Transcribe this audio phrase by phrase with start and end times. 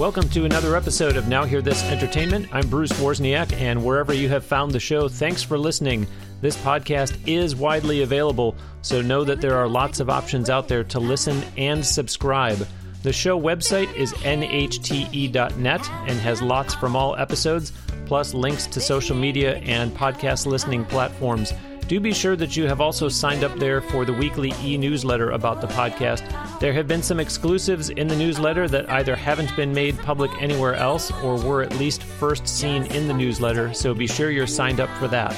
[0.00, 2.48] Welcome to another episode of Now Hear This Entertainment.
[2.54, 6.06] I'm Bruce Wawrzyniak, and wherever you have found the show, thanks for listening.
[6.40, 10.84] This podcast is widely available, so know that there are lots of options out there
[10.84, 12.66] to listen and subscribe.
[13.02, 17.74] The show website is nhte.net and has lots from all episodes,
[18.06, 21.52] plus links to social media and podcast listening platforms.
[21.90, 25.30] Do be sure that you have also signed up there for the weekly e newsletter
[25.30, 26.22] about the podcast.
[26.60, 30.76] There have been some exclusives in the newsletter that either haven't been made public anywhere
[30.76, 34.78] else or were at least first seen in the newsletter, so be sure you're signed
[34.78, 35.36] up for that.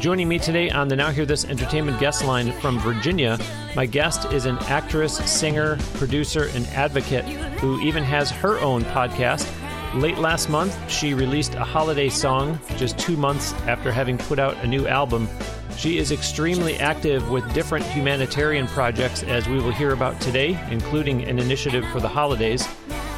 [0.00, 3.38] Joining me today on the Now Hear This Entertainment guest line from Virginia,
[3.76, 7.26] my guest is an actress, singer, producer, and advocate
[7.60, 9.46] who even has her own podcast.
[9.94, 14.56] Late last month, she released a holiday song just two months after having put out
[14.58, 15.28] a new album.
[15.76, 21.24] She is extremely active with different humanitarian projects, as we will hear about today, including
[21.24, 22.68] an initiative for the holidays.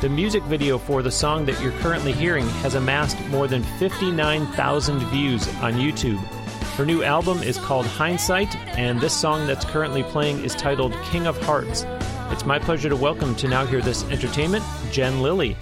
[0.00, 4.98] The music video for the song that you're currently hearing has amassed more than 59,000
[5.10, 6.20] views on YouTube.
[6.76, 11.26] Her new album is called Hindsight, and this song that's currently playing is titled King
[11.26, 11.84] of Hearts.
[12.30, 15.54] It's my pleasure to welcome to Now Hear This Entertainment, Jen Lilley.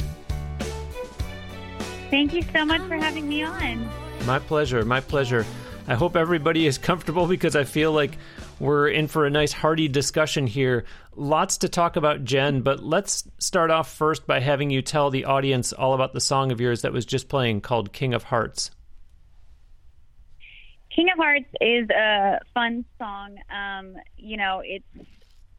[2.10, 3.88] Thank you so much for having me on.
[4.26, 4.84] My pleasure.
[4.84, 5.46] My pleasure.
[5.86, 8.18] I hope everybody is comfortable because I feel like
[8.58, 10.84] we're in for a nice hearty discussion here.
[11.14, 15.24] Lots to talk about, Jen, but let's start off first by having you tell the
[15.24, 18.70] audience all about the song of yours that was just playing called King of Hearts.
[20.94, 23.36] King of Hearts is a fun song.
[23.50, 24.84] Um, you know, it's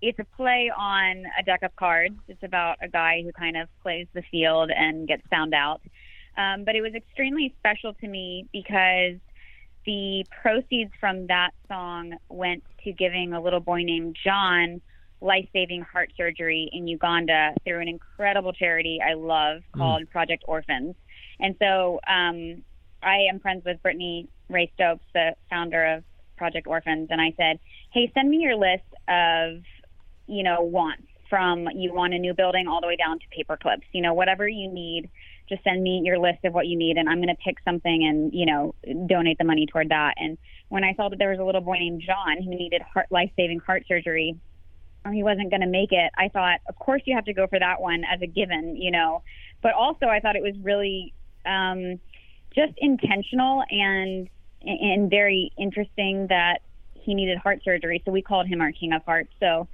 [0.01, 2.15] it's a play on a deck of cards.
[2.27, 5.81] It's about a guy who kind of plays the field and gets found out.
[6.37, 9.19] Um, but it was extremely special to me because
[9.85, 14.81] the proceeds from that song went to giving a little boy named John
[15.21, 19.79] life saving heart surgery in Uganda through an incredible charity I love hmm.
[19.79, 20.09] called mm.
[20.09, 20.95] Project Orphans.
[21.39, 22.63] And so um,
[23.03, 26.03] I am friends with Brittany Ray Stokes, the founder of
[26.37, 27.59] Project Orphans, and I said,
[27.91, 29.61] Hey, send me your list of,
[30.27, 33.57] you know, wants from you want a new building all the way down to paper
[33.57, 35.09] clips, you know, whatever you need
[35.51, 38.05] just send me your list of what you need and I'm going to pick something
[38.07, 38.73] and, you know,
[39.05, 40.13] donate the money toward that.
[40.17, 40.37] And
[40.69, 43.59] when I saw that there was a little boy named John who needed heart life-saving
[43.59, 44.39] heart surgery,
[45.03, 47.47] or he wasn't going to make it, I thought, of course you have to go
[47.47, 49.23] for that one as a given, you know.
[49.61, 51.13] But also I thought it was really
[51.45, 51.99] um
[52.55, 54.29] just intentional and
[54.63, 56.61] and very interesting that
[56.93, 59.33] he needed heart surgery, so we called him our king of hearts.
[59.39, 59.67] So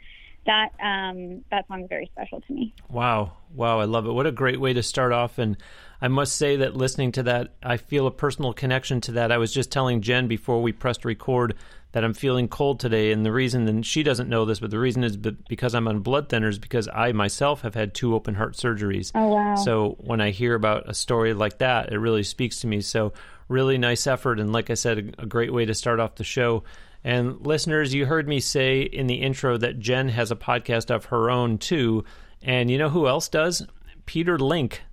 [0.45, 2.73] that um, that song is very special to me.
[2.89, 4.11] Wow, wow, I love it.
[4.11, 5.37] What a great way to start off.
[5.37, 5.57] And
[6.01, 9.31] I must say that listening to that, I feel a personal connection to that.
[9.31, 11.55] I was just telling Jen before we pressed record
[11.93, 14.77] that I'm feeling cold today, and the reason, and she doesn't know this, but the
[14.77, 18.55] reason is because I'm on blood thinners because I myself have had two open heart
[18.55, 19.11] surgeries.
[19.15, 19.55] Oh wow!
[19.55, 22.81] So when I hear about a story like that, it really speaks to me.
[22.81, 23.13] So
[23.47, 26.23] really nice effort, and like I said, a, a great way to start off the
[26.23, 26.63] show.
[27.03, 31.05] And listeners, you heard me say in the intro that Jen has a podcast of
[31.05, 32.03] her own too.
[32.41, 33.65] And you know who else does?
[34.05, 34.83] Peter Link.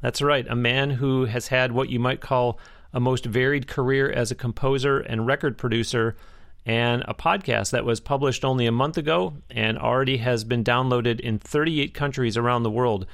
[0.00, 2.58] That's right, a man who has had what you might call
[2.92, 6.16] a most varied career as a composer and record producer,
[6.66, 11.18] and a podcast that was published only a month ago and already has been downloaded
[11.20, 13.06] in 38 countries around the world.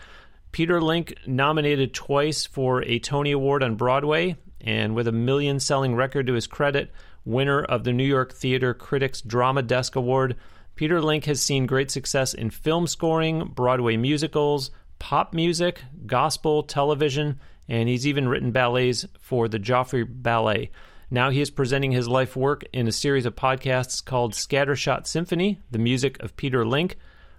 [0.53, 5.95] Peter Link nominated twice for a Tony Award on Broadway, and with a million selling
[5.95, 6.91] record to his credit,
[7.25, 10.37] winner of the New York Theater Critics Drama Desk Award.
[10.79, 17.41] Peter Link has seen great success in film scoring, Broadway musicals, pop music, gospel, television,
[17.69, 20.71] and he's even written ballets for the Joffrey Ballet.
[21.11, 25.59] Now he is presenting his life work in a series of podcasts called Scattershot Symphony,
[25.69, 26.97] the music of Peter Link.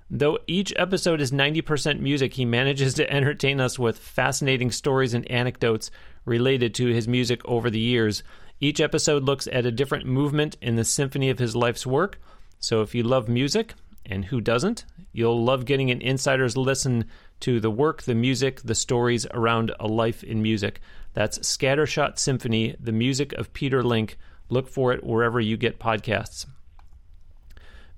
[0.10, 5.32] Though each episode is 90% music, he manages to entertain us with fascinating stories and
[5.32, 5.92] anecdotes
[6.26, 8.22] related to his music over the years.
[8.60, 12.20] Each episode looks at a different movement in the symphony of his life's work.
[12.60, 13.74] So if you love music,
[14.10, 17.06] and who doesn't, you'll love getting an insider's listen
[17.42, 20.82] to the work, the music, the stories around a life in music.
[21.14, 24.18] That's Scattershot Symphony, the music of Peter Link.
[24.50, 26.46] Look for it wherever you get podcasts.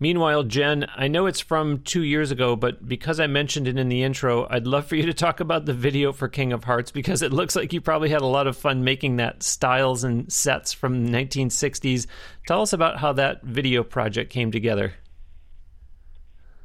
[0.01, 3.88] Meanwhile, Jen, I know it's from two years ago, but because I mentioned it in
[3.88, 6.89] the intro, I'd love for you to talk about the video for King of Hearts
[6.89, 10.33] because it looks like you probably had a lot of fun making that styles and
[10.33, 12.07] sets from the 1960s.
[12.48, 14.95] Tell us about how that video project came together.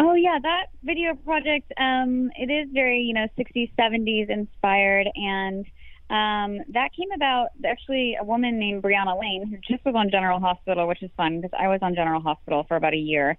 [0.00, 5.66] Oh yeah, that video project um, it is very you know 60s 70s inspired and
[6.08, 10.38] um, that came about actually a woman named Brianna Lane, who just was on General
[10.38, 13.36] Hospital, which is fun because I was on General Hospital for about a year.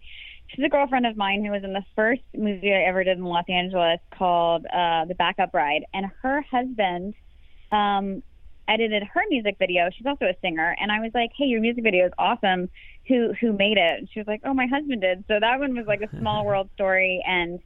[0.47, 3.23] she's a girlfriend of mine who was in the first movie I ever did in
[3.23, 7.13] Los Angeles called uh, The Backup Bride, and her husband
[7.71, 8.21] um,
[8.67, 9.89] edited her music video.
[9.95, 12.69] She's also a singer, and I was like, "Hey, your music video is awesome.
[13.07, 15.73] Who who made it?" And she was like, "Oh, my husband did." So that one
[15.73, 17.59] was like a small world story, and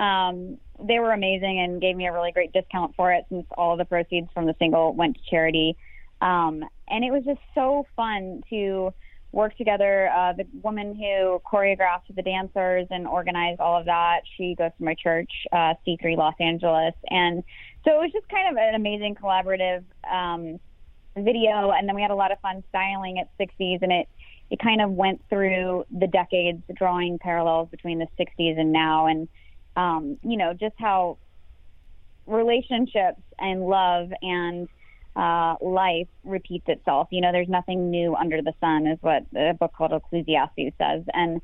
[0.00, 3.76] um, they were amazing and gave me a really great discount for it since all
[3.76, 5.76] the proceeds from the single went to charity.
[6.22, 8.94] Um, and it was just so fun to
[9.32, 10.08] work together.
[10.08, 14.84] Uh, the woman who choreographed the dancers and organized all of that, she goes to
[14.84, 16.94] my church, uh, C3 Los Angeles.
[17.08, 17.44] And
[17.84, 20.58] so it was just kind of an amazing collaborative um,
[21.14, 21.70] video.
[21.70, 24.08] And then we had a lot of fun styling at 60s, and it,
[24.50, 29.06] it kind of went through the decades, drawing parallels between the 60s and now.
[29.06, 29.28] And,
[29.76, 31.18] um, you know, just how
[32.26, 34.68] relationships and love and
[35.16, 37.08] uh, life repeats itself.
[37.10, 41.02] You know, there's nothing new under the sun, is what a book called Ecclesiastes says.
[41.12, 41.40] And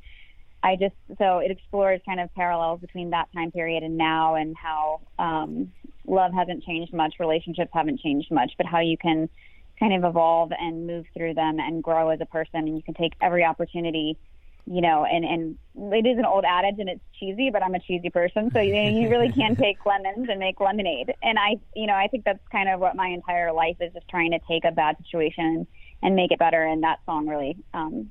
[0.63, 4.57] I just, so it explores kind of parallels between that time period and now and
[4.57, 5.73] how um,
[6.07, 9.29] love hasn't changed much, relationships haven't changed much, but how you can
[9.79, 12.61] kind of evolve and move through them and grow as a person.
[12.61, 14.17] And you can take every opportunity
[14.67, 15.59] you know, and and
[15.93, 18.75] it is an old adage and it's cheesy, but I'm a cheesy person, so you,
[18.75, 21.15] you really can take lemons and make lemonade.
[21.23, 24.09] And I, you know, I think that's kind of what my entire life is just
[24.09, 25.67] trying to take a bad situation
[26.03, 26.63] and make it better.
[26.63, 28.11] And that song really um,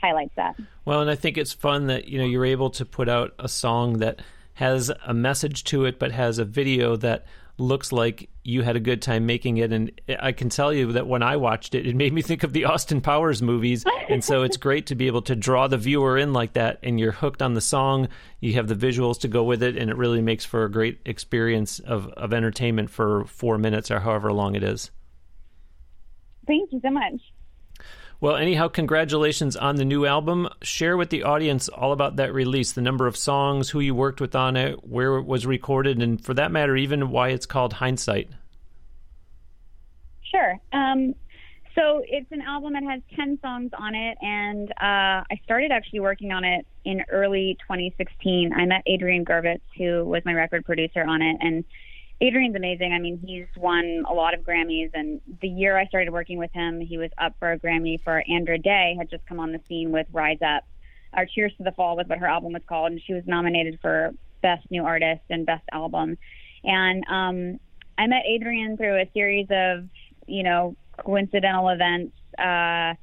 [0.00, 0.56] highlights that.
[0.84, 3.48] Well, and I think it's fun that you know you're able to put out a
[3.48, 4.20] song that
[4.54, 7.24] has a message to it, but has a video that
[7.58, 9.72] looks like you had a good time making it.
[9.72, 9.90] And
[10.20, 12.64] I can tell you that when I watched it, it made me think of the
[12.64, 13.84] Austin Powers movies.
[14.08, 16.78] And so it's great to be able to draw the viewer in like that.
[16.82, 18.08] And you're hooked on the song,
[18.40, 21.00] you have the visuals to go with it, and it really makes for a great
[21.04, 24.90] experience of, of entertainment for four minutes or however long it is.
[26.46, 27.20] Thank you so much.
[28.20, 30.48] Well, anyhow, congratulations on the new album.
[30.60, 34.20] Share with the audience all about that release, the number of songs, who you worked
[34.20, 37.74] with on it, where it was recorded, and for that matter, even why it's called
[37.74, 38.28] Hindsight.
[40.22, 40.58] Sure.
[40.72, 41.14] Um,
[41.76, 46.00] so it's an album that has 10 songs on it, and uh, I started actually
[46.00, 48.52] working on it in early 2016.
[48.52, 51.64] I met Adrian Gurvitz, who was my record producer on it, and
[52.20, 52.92] Adrian's amazing.
[52.92, 56.52] I mean, he's won a lot of Grammys, and the year I started working with
[56.52, 59.60] him, he was up for a Grammy for Andra Day, had just come on the
[59.68, 60.64] scene with Rise Up.
[61.12, 63.78] Our Cheers to the Fall was what her album was called, and she was nominated
[63.80, 64.10] for
[64.42, 66.18] Best New Artist and Best Album.
[66.64, 67.60] And um,
[67.96, 69.84] I met Adrian through a series of,
[70.26, 72.16] you know, coincidental events.
[72.36, 72.94] Uh,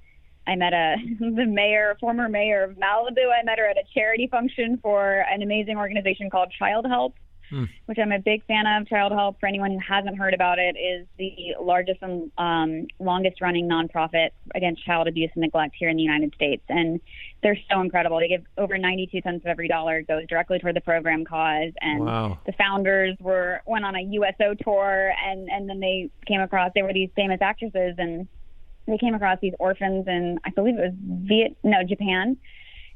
[0.47, 3.31] I met a the mayor, former mayor of Malibu.
[3.31, 7.13] I met her at a charity function for an amazing organization called Childhelp
[7.51, 7.67] mm.
[7.85, 8.87] which I'm a big fan of.
[8.87, 13.67] Childhelp, for anyone who hasn't heard about it, is the largest and um, longest running
[13.69, 16.63] nonprofit against child abuse and neglect here in the United States.
[16.69, 16.99] And
[17.43, 18.19] they're so incredible.
[18.19, 21.71] They give over 92 cents of every dollar goes directly toward the program cause.
[21.81, 22.39] And wow.
[22.45, 26.81] the founders were went on a USO tour, and and then they came across they
[26.81, 28.27] were these famous actresses, and
[28.87, 30.93] they came across these orphans, and I believe it was
[31.27, 32.37] Viet no Japan,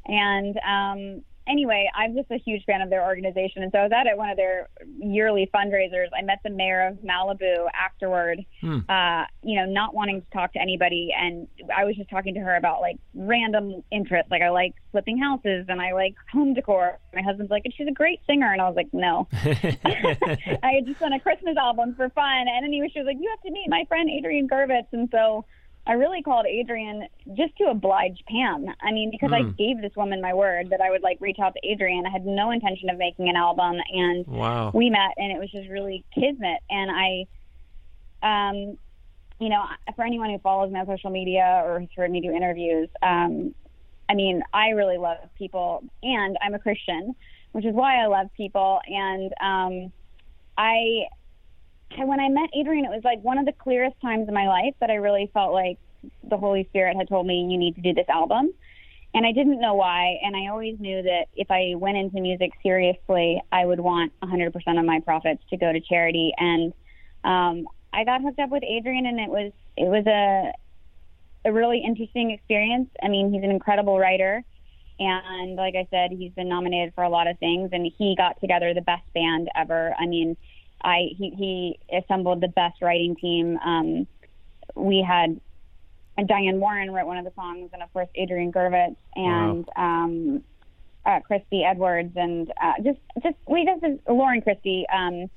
[0.06, 3.64] and um, anyway, I'm just a huge fan of their organization.
[3.64, 4.70] And so I was at one of their
[5.00, 6.08] yearly fundraisers.
[6.18, 8.80] I met the mayor of Malibu afterward, hmm.
[8.88, 11.14] uh, you know, not wanting to talk to anybody.
[11.18, 14.32] And I was just talking to her about like random interests.
[14.32, 17.00] Like I like flipping houses and I like home decor.
[17.14, 18.52] My husband's like, and she's a great singer.
[18.52, 19.28] And I was like, no.
[19.34, 22.48] I had just done a Christmas album for fun.
[22.48, 24.88] And then he was, she was like, you have to meet my friend Adrian Gurvitz.
[24.92, 25.46] And so
[25.90, 28.68] I really called Adrian just to oblige Pam.
[28.80, 29.40] I mean, because mm.
[29.40, 29.56] I hmm.
[29.58, 32.06] gave this woman my word that I would like reach out to Adrian.
[32.06, 34.70] I had no intention of making an album, and wow.
[34.72, 36.60] we met, and it was just really kismet.
[36.70, 37.26] And I,
[38.22, 38.78] um,
[39.40, 39.64] you know,
[39.96, 43.56] for anyone who follows me on social media or has heard me do interviews, um,
[44.08, 47.16] I mean, I really love people, and I'm a Christian,
[47.54, 48.80] which is why I love people.
[48.86, 49.92] And um,
[50.56, 51.08] I
[51.98, 54.76] when I met Adrian, it was like one of the clearest times in my life
[54.80, 55.78] that I really felt like
[56.24, 58.52] the Holy Spirit had told me, you need to do this album.
[59.14, 60.20] And I didn't know why.
[60.24, 64.54] And I always knew that if I went into music seriously, I would want 100%
[64.80, 66.32] of my profits to go to charity.
[66.38, 66.74] And
[67.24, 70.54] um, I got hooked up with Adrian, and it was it was a
[71.48, 72.90] a really interesting experience.
[73.02, 74.44] I mean, he's an incredible writer,
[75.00, 78.40] and like I said, he's been nominated for a lot of things, and he got
[78.40, 79.94] together the best band ever.
[80.00, 80.38] I mean,
[80.82, 83.58] I he, he assembled the best writing team.
[83.58, 84.08] Um,
[84.76, 85.40] we had
[86.28, 90.04] Diane Warren wrote one of the songs, and of course Adrian Gurvitz and wow.
[90.04, 90.44] um,
[91.06, 95.30] uh, Christy Edwards, and uh, just just we just Lauren Christy, um,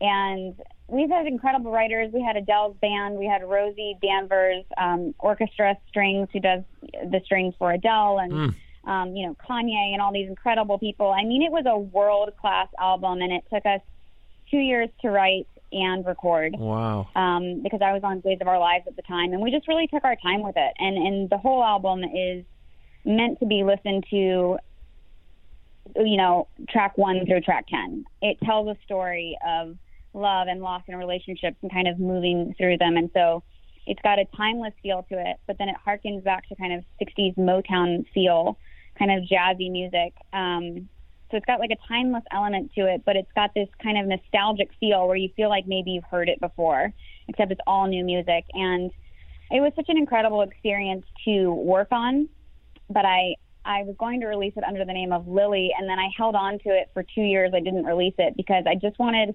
[0.00, 0.54] and
[0.88, 2.10] we've had incredible writers.
[2.12, 6.62] We had Adele's band, we had Rosie Danvers um, orchestra strings, who does
[6.92, 8.54] the strings for Adele, and mm.
[8.90, 11.10] um, you know, Kanye and all these incredible people.
[11.12, 13.80] I mean, it was a world class album, and it took us
[14.50, 16.54] two years to write and record.
[16.56, 17.08] Wow.
[17.14, 19.68] Um, because I was on Days of Our Lives at the time, and we just
[19.68, 20.72] really took our time with it.
[20.78, 22.44] And and the whole album is
[23.04, 24.58] meant to be listened to.
[25.94, 28.04] You know, track one through track ten.
[28.20, 29.76] It tells a story of
[30.16, 32.96] love and loss and relationships and kind of moving through them.
[32.96, 33.44] And so
[33.86, 36.84] it's got a timeless feel to it, but then it harkens back to kind of
[37.00, 38.58] 60s Motown feel,
[38.98, 40.12] kind of jazzy music.
[40.32, 40.88] Um,
[41.30, 44.06] so it's got like a timeless element to it, but it's got this kind of
[44.06, 46.92] nostalgic feel where you feel like maybe you've heard it before,
[47.28, 48.44] except it's all new music.
[48.52, 48.90] And
[49.50, 52.28] it was such an incredible experience to work on.
[52.88, 55.98] But I I was going to release it under the name of Lily, and then
[55.98, 57.50] I held on to it for two years.
[57.52, 59.34] I didn't release it because I just wanted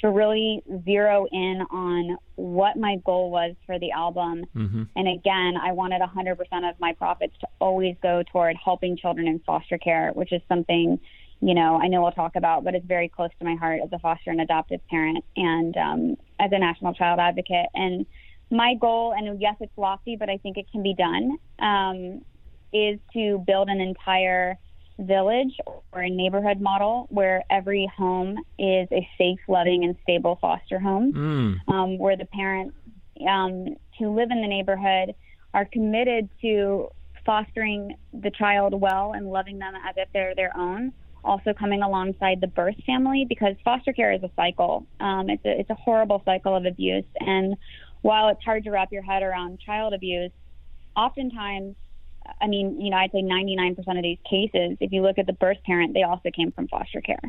[0.00, 4.44] to really zero in on what my goal was for the album.
[4.54, 4.82] Mm-hmm.
[4.96, 9.40] And again, I wanted 100% of my profits to always go toward helping children in
[9.40, 10.98] foster care, which is something,
[11.40, 13.90] you know, I know we'll talk about, but it's very close to my heart as
[13.92, 17.66] a foster and adoptive parent and um, as a national child advocate.
[17.74, 18.04] And
[18.50, 22.22] my goal, and yes, it's lofty, but I think it can be done, um,
[22.72, 24.58] is to build an entire
[24.98, 25.56] village
[25.92, 31.12] or a neighborhood model where every home is a safe, loving, and stable foster home,
[31.12, 31.72] Mm.
[31.72, 32.76] um, where the parents
[33.26, 35.14] um, who live in the neighborhood
[35.54, 36.90] are committed to
[37.24, 40.92] fostering the child well and loving them as if they're their own.
[41.22, 44.86] Also coming alongside the birth family because foster care is a cycle.
[45.00, 47.56] Um, it's a it's a horrible cycle of abuse, and
[48.02, 50.32] while it's hard to wrap your head around child abuse,
[50.96, 51.76] oftentimes
[52.40, 55.32] I mean, you know, I'd say 99% of these cases, if you look at the
[55.34, 57.20] birth parent, they also came from foster care.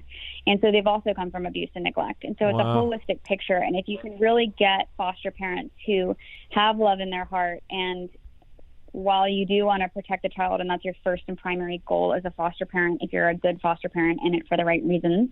[0.45, 2.23] And so they've also come from abuse and neglect.
[2.23, 2.71] And so it's Wow.
[2.71, 3.55] a holistic picture.
[3.57, 6.15] And if you can really get foster parents who
[6.51, 8.09] have love in their heart and
[8.91, 12.13] while you do want to protect the child and that's your first and primary goal
[12.13, 14.83] as a foster parent, if you're a good foster parent in it for the right
[14.83, 15.29] reasons,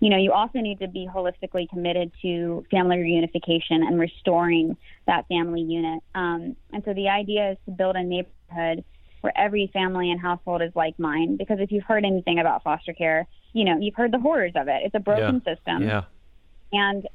[0.00, 4.76] you know, you also need to be holistically committed to family reunification and restoring
[5.06, 6.02] that family unit.
[6.14, 8.84] Um, and so the idea is to build a neighborhood
[9.22, 11.36] where every family and household is like mine.
[11.36, 14.68] Because if you've heard anything about foster care, you know, you've heard the horrors of
[14.68, 14.82] it.
[14.84, 15.82] It's a broken system.
[15.82, 16.02] Yeah.
[16.72, 17.08] And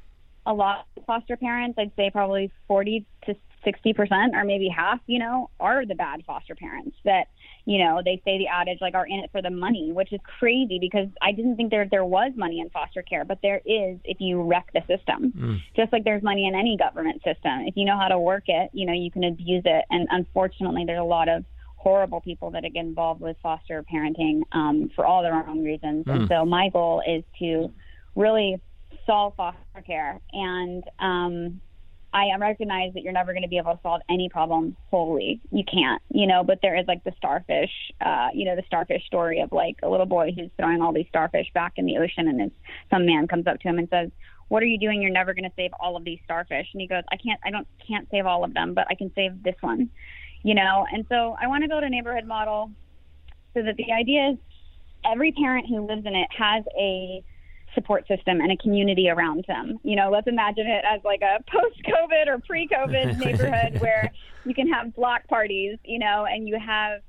[0.44, 5.18] a lot of foster parents, I'd say probably 40 to 60% or maybe half, you
[5.18, 7.28] know, are the bad foster parents that,
[7.64, 10.20] you know, they say the adage like are in it for the money, which is
[10.38, 13.98] crazy because I didn't think there there was money in foster care, but there is
[14.04, 15.32] if you wreck the system.
[15.36, 15.60] Mm.
[15.76, 17.60] Just like there's money in any government system.
[17.66, 19.84] If you know how to work it, you know, you can abuse it.
[19.90, 21.44] And unfortunately, there's a lot of
[21.76, 26.06] horrible people that get involved with foster parenting um, for all the wrong reasons.
[26.06, 26.12] Mm.
[26.12, 27.72] And so my goal is to
[28.14, 28.60] really
[29.06, 30.20] solve foster care.
[30.32, 31.60] And um,
[32.14, 35.40] I recognize that you're never going to be able to solve any problem wholly.
[35.50, 37.70] You can't, you know, but there is like the starfish,
[38.04, 41.06] uh, you know, the starfish story of like a little boy who's throwing all these
[41.08, 42.54] starfish back in the ocean and it's,
[42.90, 44.10] some man comes up to him and says,
[44.48, 45.00] what are you doing?
[45.00, 46.68] You're never going to save all of these starfish.
[46.74, 49.10] And he goes, I can't, I don't, can't save all of them, but I can
[49.14, 49.88] save this one,
[50.42, 50.84] you know?
[50.92, 52.70] And so I want to build a neighborhood model
[53.54, 54.38] so that the idea is
[55.10, 57.24] every parent who lives in it has a
[57.74, 59.78] support system and a community around them.
[59.82, 64.12] You know, let's imagine it as like a post-COVID or pre-COVID neighborhood where
[64.44, 67.00] you can have block parties, you know, and you have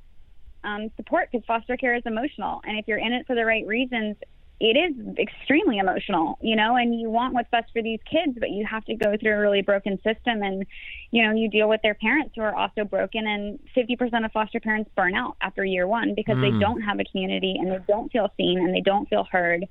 [0.64, 2.62] um, support because foster care is emotional.
[2.66, 4.16] And if you're in it for the right reasons,
[4.60, 8.50] it is extremely emotional, you know, and you want what's best for these kids, but
[8.50, 10.66] you have to go through a really broken system and,
[11.12, 14.62] you know, you deal with their parents who are also broken and 50% of foster
[14.62, 16.62] parents burn out after year one because they Mm.
[16.62, 19.66] don't have a community and they don't feel seen and they don't feel heard.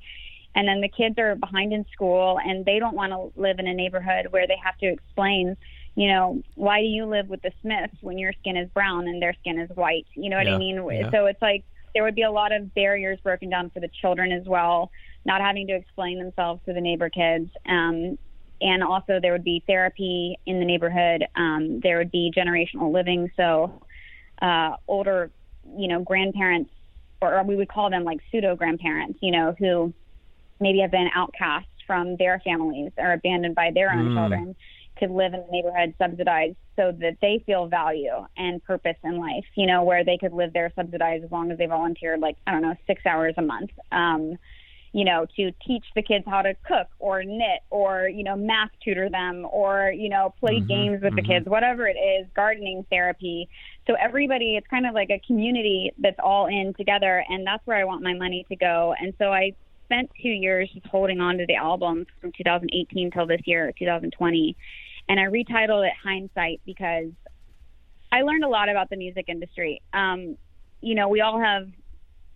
[0.55, 3.67] And then the kids are behind in school and they don't want to live in
[3.67, 5.57] a neighborhood where they have to explain,
[5.95, 9.21] you know, why do you live with the Smiths when your skin is brown and
[9.21, 10.07] their skin is white?
[10.15, 10.77] You know what Yeah, I mean?
[10.91, 11.11] yeah.
[11.11, 14.33] So it's like there would be a lot of barriers broken down for the children
[14.33, 14.91] as well,
[15.25, 17.51] not having to explain themselves to the neighbor kids.
[17.67, 18.19] Um,
[18.61, 21.25] and also there would be therapy in the neighborhood.
[21.35, 23.31] Um, there would be generational living.
[23.37, 23.83] So
[24.41, 25.31] uh, older,
[25.77, 26.71] you know, grandparents,
[27.21, 29.93] or we would call them like pseudo grandparents, you know, who
[30.63, 34.15] maybe have been outcast from their families or abandoned by their own Mm.
[34.15, 34.57] children
[34.99, 39.45] could live in the neighborhood subsidized so that they feel value and purpose in life,
[39.57, 42.53] you know, where they could live there subsidized as long as they volunteered like, I
[42.53, 43.71] don't know, six hours a month.
[43.91, 44.37] Um,
[44.95, 48.69] you know, to teach the kids how to cook or knit or, you know, math
[48.85, 51.23] tutor them or, you know, play Mhm, games with the mhm.
[51.23, 53.49] kids, whatever it is, gardening therapy.
[53.87, 57.25] So everybody, it's kind of like a community that's all in together.
[57.29, 58.95] And that's where I want my money to go.
[59.01, 59.53] And so I
[59.85, 64.57] spent two years just holding on to the album from 2018 till this year, 2020.
[65.09, 67.11] And I retitled it Hindsight because
[68.11, 69.81] I learned a lot about the music industry.
[69.93, 70.37] Um,
[70.81, 71.69] you know, we all have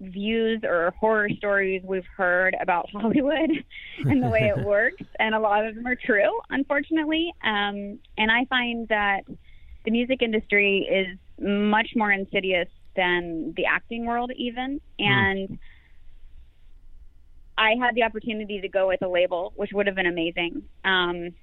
[0.01, 3.51] views or horror stories we've heard about Hollywood
[4.05, 7.33] and the way it works, and a lot of them are true, unfortunately.
[7.45, 9.23] Um, and I find that
[9.85, 14.81] the music industry is much more insidious than the acting world, even.
[14.99, 15.59] And mm.
[17.59, 21.35] I had the opportunity to go with a label, which would have been amazing um,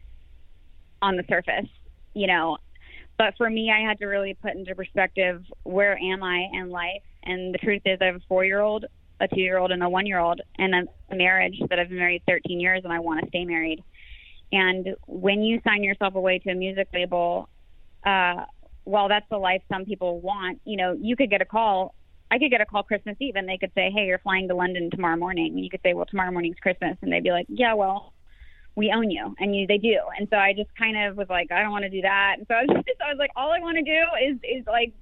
[1.02, 1.70] on the surface,
[2.14, 2.58] you know.
[3.18, 7.04] But for me, I had to really put into perspective where am I in life?
[7.24, 8.86] And the truth is, I have a four year old,
[9.20, 11.98] a two year old, and a one year old, and a marriage that I've been
[11.98, 13.84] married 13 years and I want to stay married.
[14.52, 17.50] And when you sign yourself away to a music label,
[18.06, 18.46] uh,
[18.84, 21.96] while that's the life some people want, you know, you could get a call
[22.34, 24.56] I could get a call Christmas Eve and they could say, "Hey, you're flying to
[24.56, 27.46] London tomorrow morning." And you could say, "Well, tomorrow morning's Christmas," and they'd be like,
[27.48, 28.14] "Yeah, well,
[28.76, 30.00] we own you," and you they do.
[30.18, 32.36] And so I just kind of was like, I don't want to do that.
[32.40, 34.66] And so I was just, I was like, all I want to do is is
[34.66, 34.94] like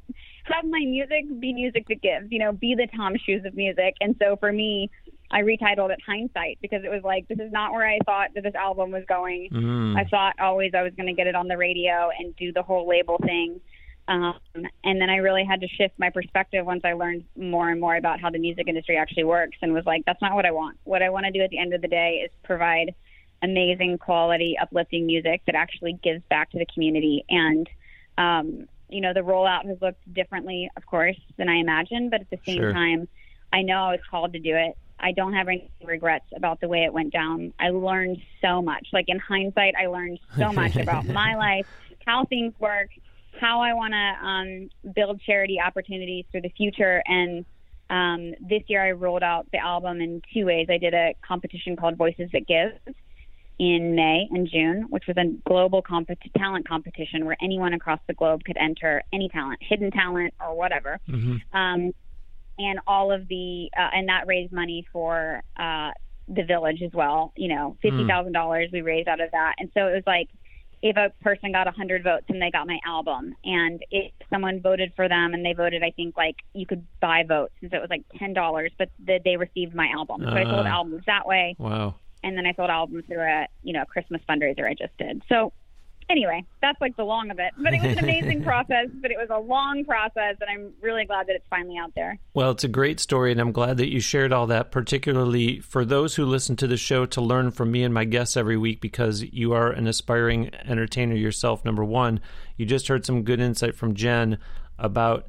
[0.44, 3.96] have my music be music that gives, you know, be the Tom Shoes of music.
[4.02, 4.90] And so for me,
[5.32, 8.44] I retitled it Hindsight because it was like this is not where I thought that
[8.44, 9.50] this album was going.
[9.54, 9.96] Mm.
[9.98, 12.62] I thought always I was going to get it on the radio and do the
[12.62, 13.62] whole label thing.
[14.12, 14.36] Um,
[14.84, 17.96] and then I really had to shift my perspective once I learned more and more
[17.96, 20.78] about how the music industry actually works and was like, that's not what I want.
[20.84, 22.94] What I want to do at the end of the day is provide
[23.42, 27.24] amazing quality, uplifting music that actually gives back to the community.
[27.30, 27.70] And,
[28.18, 32.30] um, you know, the rollout has looked differently, of course, than I imagined, but at
[32.30, 32.74] the same sure.
[32.74, 33.08] time,
[33.54, 34.78] I know I was called to do it.
[35.00, 37.54] I don't have any regrets about the way it went down.
[37.58, 38.90] I learned so much.
[38.92, 41.66] Like in hindsight, I learned so much about my life,
[42.06, 42.90] how things work,
[43.40, 47.02] how I want to um, build charity opportunities for the future.
[47.06, 47.46] And
[47.90, 50.68] um, this year I rolled out the album in two ways.
[50.70, 52.72] I did a competition called Voices That Give
[53.60, 58.14] in May and June, which was a global comp- talent competition where anyone across the
[58.14, 61.00] globe could enter any talent, hidden talent or whatever.
[61.08, 61.56] Mm-hmm.
[61.56, 61.94] Um,
[62.58, 65.92] and all of the, uh, and that raised money for uh,
[66.28, 67.34] the village as well.
[67.36, 68.72] You know, $50,000 mm.
[68.72, 69.56] we raised out of that.
[69.60, 70.30] And so it was like,
[70.82, 74.92] if a person got 100 votes and they got my album and if someone voted
[74.96, 77.82] for them and they voted i think like you could buy votes and so it
[77.82, 80.22] was like $10 but the, they received my album.
[80.22, 80.78] So uh, i sold ah.
[80.78, 81.56] albums that way.
[81.58, 81.96] Wow.
[82.24, 85.22] And then i sold albums through a you know christmas fundraiser i just did.
[85.30, 85.54] So
[86.12, 87.54] anyway, that's like the long of it.
[87.58, 91.06] But it was an amazing process, but it was a long process, and I'm really
[91.06, 92.20] glad that it's finally out there.
[92.34, 95.86] Well, it's a great story, and I'm glad that you shared all that, particularly for
[95.86, 98.82] those who listen to the show to learn from me and my guests every week
[98.82, 102.20] because you are an aspiring entertainer yourself, number one.
[102.58, 104.38] You just heard some good insight from Jen
[104.78, 105.28] about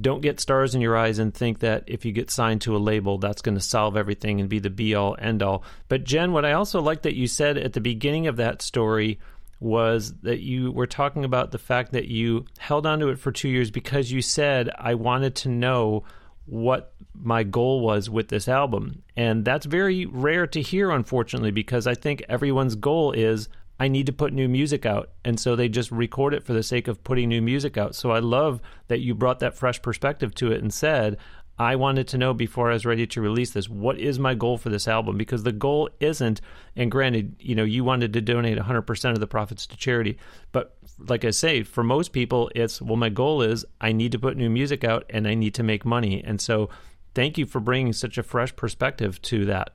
[0.00, 2.78] don't get stars in your eyes and think that if you get signed to a
[2.78, 5.64] label, that's going to solve everything and be the be all end all.
[5.88, 9.18] But, Jen, what I also like that you said at the beginning of that story
[9.60, 13.48] was that you were talking about the fact that you held onto it for two
[13.48, 16.04] years because you said, I wanted to know
[16.46, 19.02] what my goal was with this album.
[19.16, 23.48] And that's very rare to hear, unfortunately, because I think everyone's goal is,
[23.80, 25.10] I need to put new music out.
[25.24, 27.94] And so they just record it for the sake of putting new music out.
[27.94, 31.18] So I love that you brought that fresh perspective to it and said,
[31.58, 34.58] I wanted to know before I was ready to release this what is my goal
[34.58, 36.40] for this album because the goal isn't
[36.76, 40.18] and granted you know you wanted to donate 100% of the profits to charity
[40.52, 40.76] but
[41.08, 44.36] like I say for most people it's well my goal is I need to put
[44.36, 46.70] new music out and I need to make money and so
[47.14, 49.74] thank you for bringing such a fresh perspective to that.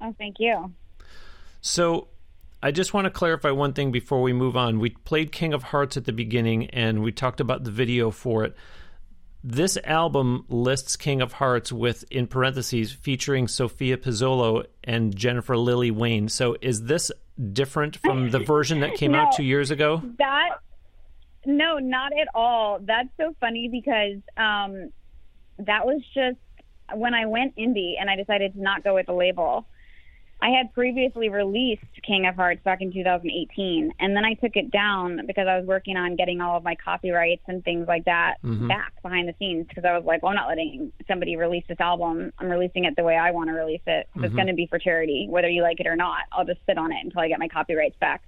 [0.00, 0.72] Oh thank you.
[1.60, 2.08] So
[2.62, 4.80] I just want to clarify one thing before we move on.
[4.80, 8.42] We played King of Hearts at the beginning and we talked about the video for
[8.44, 8.56] it
[9.44, 15.90] this album lists King of Hearts with, in parentheses, featuring Sophia Pizzolo and Jennifer Lilley
[15.90, 16.30] Wayne.
[16.30, 17.12] So is this
[17.52, 20.02] different from the version that came no, out two years ago?
[20.18, 20.60] That
[21.44, 22.78] no, not at all.
[22.80, 24.90] That's so funny because um,
[25.58, 26.38] that was just
[26.94, 29.66] when I went indie and I decided to not go with the label.
[30.44, 34.70] I had previously released King of Hearts back in 2018, and then I took it
[34.70, 38.34] down because I was working on getting all of my copyrights and things like that
[38.44, 38.68] mm-hmm.
[38.68, 41.80] back behind the scenes because I was like, well, I'm not letting somebody release this
[41.80, 42.30] album.
[42.38, 44.06] I'm releasing it the way I want to release it.
[44.10, 44.24] Mm-hmm.
[44.24, 46.24] It's going to be for charity, whether you like it or not.
[46.30, 48.22] I'll just sit on it until I get my copyrights back.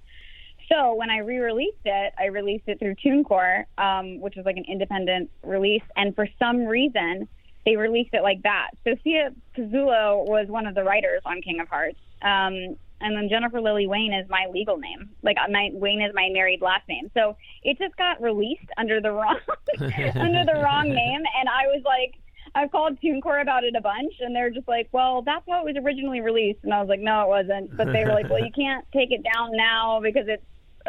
[0.71, 4.65] So when I re-released it, I released it through TuneCore, um, which was like an
[4.67, 7.27] independent release, and for some reason
[7.67, 8.71] they released it like that.
[8.85, 13.61] Sophia Pizzolo was one of the writers on King of Hearts, um, and then Jennifer
[13.61, 15.09] Lilley Wayne is my legal name.
[15.21, 17.11] Like uh, my Wayne is my married last name.
[17.13, 19.39] So it just got released under the wrong
[19.79, 22.15] under the wrong name, and I was like.
[22.55, 25.75] I've called TuneCore about it a bunch, and they're just like, "Well, that's how it
[25.75, 28.43] was originally released." And I was like, "No, it wasn't." But they were like, "Well,
[28.43, 30.41] you can't take it down now because it's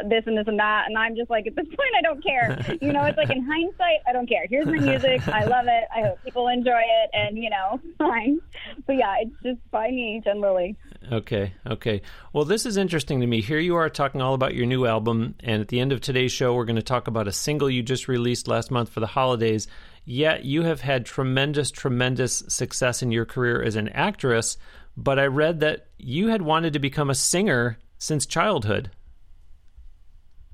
[0.05, 0.85] this and this and that.
[0.87, 2.79] And I'm just like, at this point, I don't care.
[2.81, 4.47] You know, it's like in hindsight, I don't care.
[4.49, 5.27] Here's my music.
[5.29, 5.85] I love it.
[5.95, 7.11] I hope people enjoy it.
[7.13, 8.41] And, you know, fine.
[8.87, 10.77] But yeah, it's just by me, Jen Lilley.
[11.11, 12.03] Okay, okay.
[12.35, 13.41] Well, this is interesting to me.
[13.41, 16.33] Here you are talking all about your new album, and at the end of today's
[16.33, 19.07] show, we're going to talk about a single you just released last month for the
[19.07, 19.69] holidays.
[20.05, 24.59] Yet you have had tremendous, tremendous success in your career as an actress,
[24.99, 28.91] but I read that you had wanted to become a singer since childhood.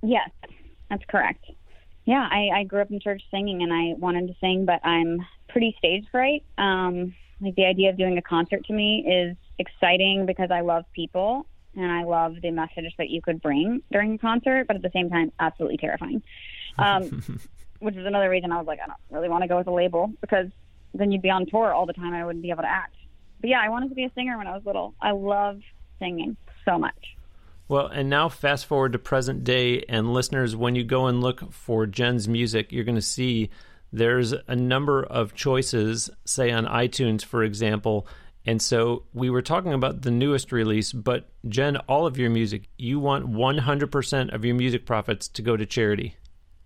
[0.02, 0.30] Yes,
[0.88, 1.44] that's correct.
[2.04, 5.18] Yeah, I, I grew up in church singing, and I wanted to sing, but I'm
[5.48, 6.44] pretty stage fright.
[6.58, 10.84] Um, like the idea of doing a concert to me is exciting because I love
[10.92, 14.82] people and I love the message that you could bring during a concert, but at
[14.82, 16.22] the same time, absolutely terrifying.
[16.78, 17.40] Um,
[17.80, 19.72] which is another reason I was like, I don't really want to go with a
[19.72, 20.46] label because
[20.94, 22.06] then you'd be on tour all the time.
[22.06, 22.94] And I wouldn't be able to act.
[23.40, 24.94] But yeah, I wanted to be a singer when I was little.
[25.00, 25.60] I love
[25.98, 27.16] singing so much.
[27.66, 31.52] Well, and now fast forward to present day, and listeners, when you go and look
[31.52, 33.50] for Jen's music, you're going to see
[33.92, 38.06] there's a number of choices, say on iTunes, for example.
[38.46, 42.68] And so we were talking about the newest release, but Jen, all of your music,
[42.76, 46.16] you want 100% of your music profits to go to charity.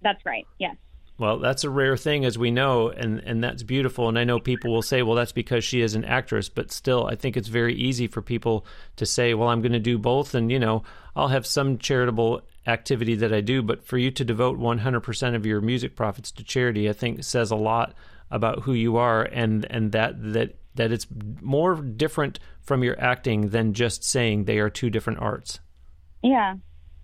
[0.03, 0.77] That's right, yes.
[1.19, 4.09] Well, that's a rare thing, as we know, and, and that's beautiful.
[4.09, 7.07] And I know people will say, well, that's because she is an actress, but still,
[7.07, 8.65] I think it's very easy for people
[8.97, 10.85] to say, well, I'm going to do both, and, you know,
[11.17, 15.45] I'll have some charitable activity that I do, but for you to devote 100% of
[15.45, 17.95] your music profits to charity, I think says a lot
[18.31, 21.07] about who you are and, and that, that, that it's
[21.43, 25.61] more different from your acting than just saying they are two different arts.
[26.23, 26.55] Yeah,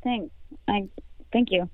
[0.03, 0.35] thanks.
[0.67, 0.89] I,
[1.33, 1.69] thank you.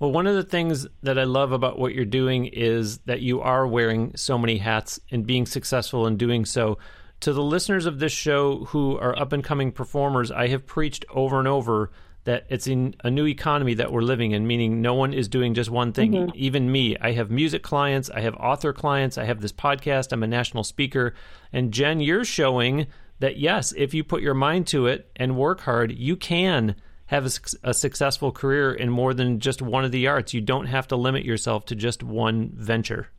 [0.00, 3.40] Well, one of the things that I love about what you're doing is that you
[3.40, 6.78] are wearing so many hats and being successful in doing so.
[7.20, 11.04] To the listeners of this show who are up and coming performers, I have preached
[11.14, 11.92] over and over
[12.24, 15.54] that it's in a new economy that we're living in, meaning no one is doing
[15.54, 16.12] just one thing.
[16.12, 16.30] Mm-hmm.
[16.34, 20.22] Even me, I have music clients, I have author clients, I have this podcast, I'm
[20.22, 21.14] a national speaker.
[21.52, 22.86] And Jen, you're showing
[23.18, 27.26] that yes, if you put your mind to it and work hard, you can have
[27.26, 27.30] a,
[27.70, 30.32] a, successful career in more than just one of the arts.
[30.32, 33.10] You don't have to limit yourself to just one venture.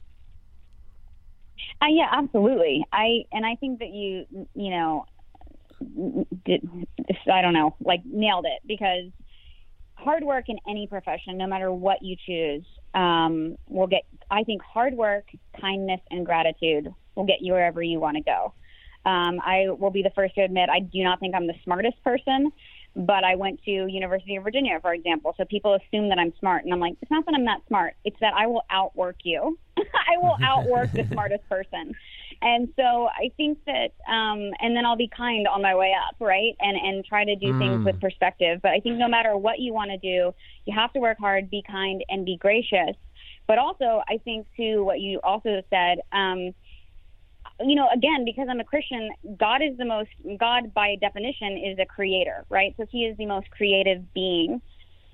[1.81, 2.83] Uh, yeah, absolutely.
[2.91, 5.05] I and I think that you you know
[6.45, 6.67] did,
[7.31, 9.11] I don't know like nailed it because
[9.95, 14.03] hard work in any profession, no matter what you choose, um, will get.
[14.29, 15.25] I think hard work,
[15.59, 18.53] kindness, and gratitude will get you wherever you want to go.
[19.05, 22.01] Um, I will be the first to admit I do not think I'm the smartest
[22.03, 22.51] person,
[22.95, 25.33] but I went to University of Virginia, for example.
[25.37, 27.95] So people assume that I'm smart, and I'm like, it's not that I'm that smart.
[28.05, 29.57] It's that I will outwork you.
[29.77, 31.93] I will outwork the smartest person.
[32.43, 36.15] And so I think that, um, and then I'll be kind on my way up,
[36.19, 36.55] right?
[36.59, 37.59] And and try to do mm.
[37.59, 38.59] things with perspective.
[38.61, 41.49] But I think no matter what you want to do, you have to work hard,
[41.49, 42.97] be kind, and be gracious.
[43.47, 45.99] But also, I think to what you also said.
[46.11, 46.53] Um,
[47.59, 51.77] you know, again, because I'm a Christian, God is the most, God by definition is
[51.79, 52.73] a creator, right?
[52.77, 54.59] So he is the most creative being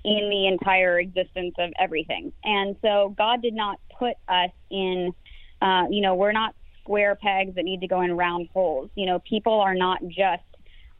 [0.04, 2.32] in the entire existence of everything.
[2.42, 5.12] And so God did not put us in,
[5.60, 8.90] uh, you know, we're not square pegs that need to go in round holes.
[8.94, 10.42] You know, people are not just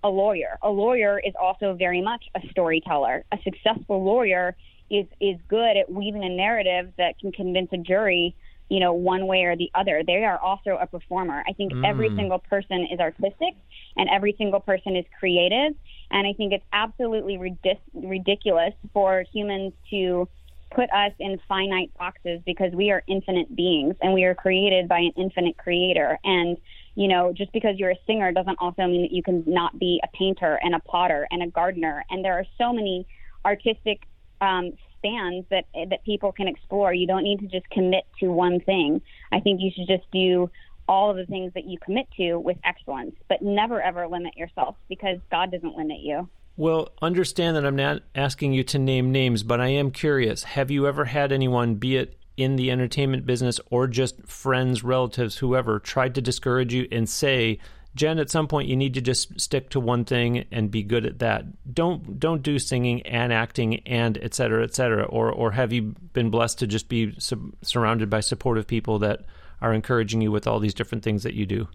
[0.02, 0.58] a lawyer.
[0.62, 3.24] A lawyer is also very much a storyteller.
[3.32, 4.56] A successful lawyer
[4.90, 8.34] is, is good at weaving a narrative that can convince a jury
[8.70, 10.02] you know, one way or the other.
[10.06, 11.42] They are also a performer.
[11.46, 11.86] I think mm.
[11.86, 13.54] every single person is artistic
[13.96, 15.74] and every single person is creative.
[16.12, 20.28] And I think it's absolutely ridic- ridiculous for humans to
[20.70, 24.98] put us in finite boxes because we are infinite beings and we are created by
[24.98, 26.18] an infinite creator.
[26.24, 26.56] And,
[26.94, 30.00] you know, just because you're a singer doesn't also mean that you can not be
[30.02, 32.04] a painter and a potter and a gardener.
[32.10, 33.06] And there are so many
[33.44, 34.02] artistic
[34.40, 36.92] um, spans that that people can explore.
[36.92, 39.00] You don't need to just commit to one thing.
[39.32, 40.50] I think you should just do
[40.88, 44.76] all of the things that you commit to with excellence, but never ever limit yourself
[44.88, 46.28] because God doesn't limit you.
[46.60, 50.42] Well, understand that I'm not asking you to name names, but I am curious.
[50.42, 55.38] Have you ever had anyone, be it in the entertainment business or just friends, relatives,
[55.38, 57.58] whoever, tried to discourage you and say,
[57.94, 61.06] Jen, at some point you need to just stick to one thing and be good
[61.06, 61.46] at that.
[61.74, 65.04] Don't don't do singing and acting and et cetera, et cetera.
[65.04, 69.24] Or or have you been blessed to just be su- surrounded by supportive people that
[69.62, 71.68] are encouraging you with all these different things that you do?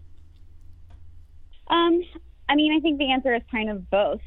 [1.66, 2.04] Um,
[2.48, 4.20] I mean, I think the answer is kind of both.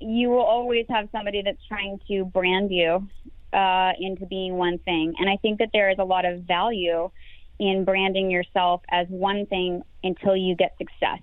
[0.00, 3.08] You will always have somebody that's trying to brand you
[3.52, 7.10] uh, into being one thing, and I think that there is a lot of value
[7.60, 11.20] in branding yourself as one thing until you get success.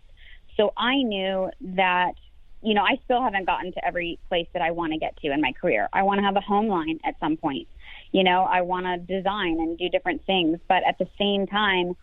[0.56, 2.14] So I knew that
[2.62, 5.32] you know, I still haven't gotten to every place that I want to get to
[5.32, 5.90] in my career.
[5.94, 7.68] I want to have a home line at some point.
[8.12, 11.96] You know, I want to design and do different things, but at the same time,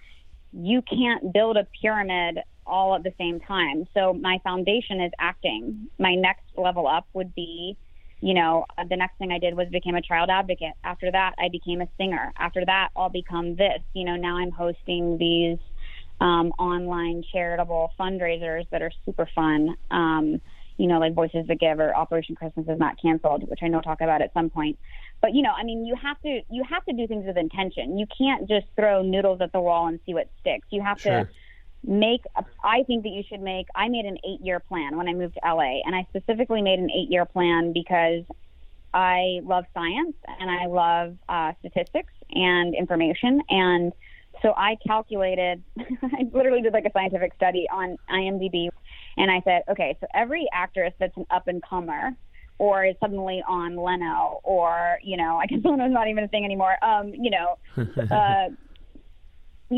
[0.53, 3.87] you can't build a pyramid all at the same time.
[3.95, 5.89] So my foundation is acting.
[5.99, 7.77] My next level up would be,
[8.21, 10.75] you know, the next thing I did was became a child advocate.
[10.85, 12.33] After that, I became a singer.
[12.39, 13.81] After that, I'll become this.
[13.95, 15.59] You know, now I'm hosting these
[16.21, 19.77] um, online charitable fundraisers that are super fun.
[19.91, 20.41] Um,
[20.79, 23.81] you know, like Voices That Give or Operation Christmas is not canceled, which I know
[23.81, 24.79] talk about at some point.
[25.21, 27.99] But you know, I mean, you have to you have to do things with intention.
[27.99, 30.69] You can't just throw noodles at the wall and see what sticks.
[30.71, 31.25] You have sure.
[31.25, 31.29] to
[31.89, 32.21] make.
[32.37, 33.67] A, I think that you should make.
[33.75, 36.79] I made an eight year plan when I moved to LA, and I specifically made
[36.79, 38.25] an eight year plan because
[38.95, 43.93] I love science and I love uh, statistics and information and
[44.43, 48.69] so I calculated, I literally did like a scientific study on IMDb,
[49.17, 52.13] and I said, okay, so every actress that's an up and comer
[52.59, 56.45] or is suddenly on Leno, or you know, I guess Leno's not even a thing
[56.45, 56.77] anymore.
[56.85, 58.49] Um, you know, uh,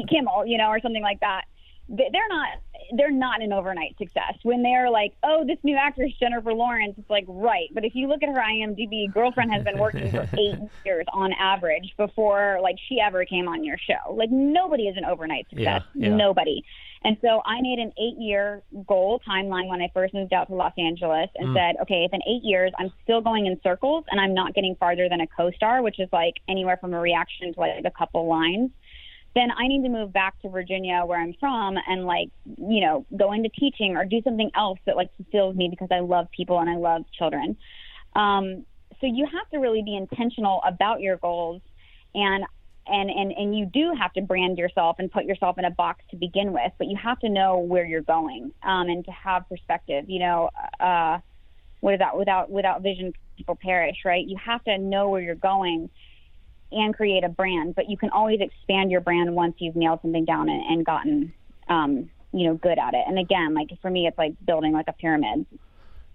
[0.08, 1.44] Kimmel, you know, or something like that
[1.90, 2.48] they're not
[2.96, 4.34] they're not an overnight success.
[4.42, 7.68] When they're like, oh, this new actress Jennifer Lawrence, it's like right.
[7.72, 11.32] But if you look at her IMDb, girlfriend has been working for eight years on
[11.34, 14.14] average before like she ever came on your show.
[14.14, 15.82] Like nobody is an overnight success.
[15.94, 16.16] Yeah, yeah.
[16.16, 16.64] Nobody.
[17.02, 20.54] And so I made an eight year goal timeline when I first moved out to
[20.54, 21.56] Los Angeles and mm.
[21.56, 24.76] said, okay, if in eight years I'm still going in circles and I'm not getting
[24.76, 27.90] farther than a co star, which is like anywhere from a reaction to like a
[27.90, 28.70] couple lines,
[29.34, 33.06] then I need to move back to Virginia where I'm from and like, you know,
[33.16, 36.58] go into teaching or do something else that like fulfills me because I love people
[36.58, 37.56] and I love children.
[38.16, 38.64] Um,
[39.00, 41.62] so you have to really be intentional about your goals
[42.14, 42.44] and
[42.86, 46.02] and, and and you do have to brand yourself and put yourself in a box
[46.10, 49.48] to begin with, but you have to know where you're going um, and to have
[49.48, 50.06] perspective.
[50.08, 51.18] You know, uh,
[51.82, 52.16] that?
[52.16, 53.98] Without without vision, people perish.
[54.04, 54.26] Right?
[54.26, 55.88] You have to know where you're going
[56.72, 60.24] and create a brand, but you can always expand your brand once you've nailed something
[60.24, 61.32] down and, and gotten,
[61.68, 63.04] um, you know, good at it.
[63.06, 65.46] And again, like for me, it's like building like a pyramid.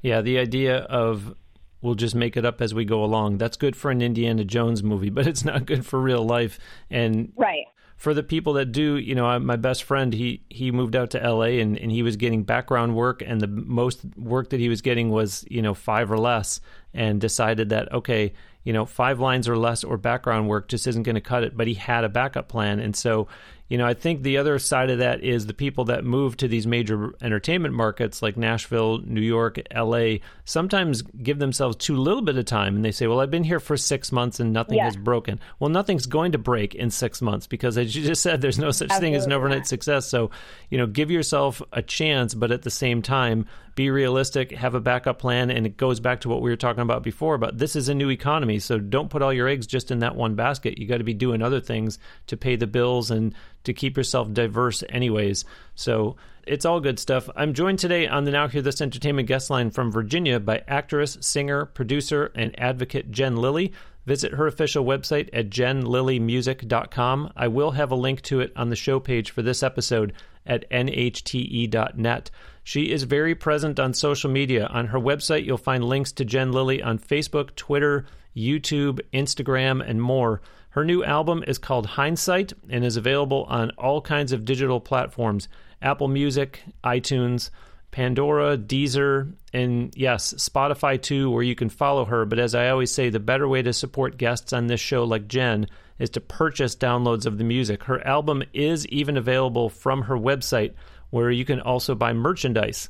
[0.02, 1.36] Yeah, the idea of
[1.82, 3.38] we'll just make it up as we go along.
[3.38, 6.60] That's good for an Indiana Jones movie, but it's not good for real life.
[6.90, 7.66] And right
[7.98, 11.20] for the people that do, you know, my best friend, he he moved out to
[11.20, 14.82] LA and, and he was getting background work and the most work that he was
[14.82, 16.60] getting was, you know, five or less
[16.94, 18.34] and decided that okay,
[18.66, 21.56] you know, five lines or less or background work just isn't going to cut it,
[21.56, 22.80] but he had a backup plan.
[22.80, 23.28] And so
[23.68, 26.48] you know, I think the other side of that is the people that move to
[26.48, 32.38] these major entertainment markets like Nashville, New York, LA, sometimes give themselves too little bit
[32.38, 34.86] of time and they say, Well, I've been here for six months and nothing yeah.
[34.86, 35.40] has broken.
[35.60, 38.70] Well, nothing's going to break in six months because, as you just said, there's no
[38.70, 39.08] such Absolutely.
[39.08, 40.08] thing as an overnight success.
[40.08, 40.30] So,
[40.70, 44.80] you know, give yourself a chance, but at the same time, be realistic, have a
[44.80, 47.38] backup plan, and it goes back to what we were talking about before.
[47.38, 50.16] But this is a new economy, so don't put all your eggs just in that
[50.16, 50.78] one basket.
[50.78, 54.32] You got to be doing other things to pay the bills and to keep yourself
[54.32, 55.46] diverse, anyways.
[55.76, 57.30] So it's all good stuff.
[57.36, 61.18] I'm joined today on the Now Hear This Entertainment guest line from Virginia by actress,
[61.22, 63.74] singer, producer, and advocate Jen Lilley.
[64.06, 67.34] Visit her official website at jenlillymusic.com.
[67.36, 70.14] I will have a link to it on the show page for this episode
[70.46, 72.32] at nhte.net.
[72.64, 74.68] She is very present on social media.
[74.68, 80.02] On her website, you'll find links to Jen Lilley on Facebook, Twitter, YouTube, Instagram, and
[80.02, 80.42] more.
[80.76, 85.48] Her new album is called Hindsight and is available on all kinds of digital platforms
[85.82, 87.50] Apple Music, iTunes,
[87.92, 92.26] Pandora, Deezer, and yes, Spotify too, where you can follow her.
[92.26, 95.30] But as I always say, the better way to support guests on this show like
[95.30, 97.86] Jen is to purchase downloads of the music.
[97.86, 100.74] Her album is even available from her website
[101.10, 102.90] where you can also buy merchandise.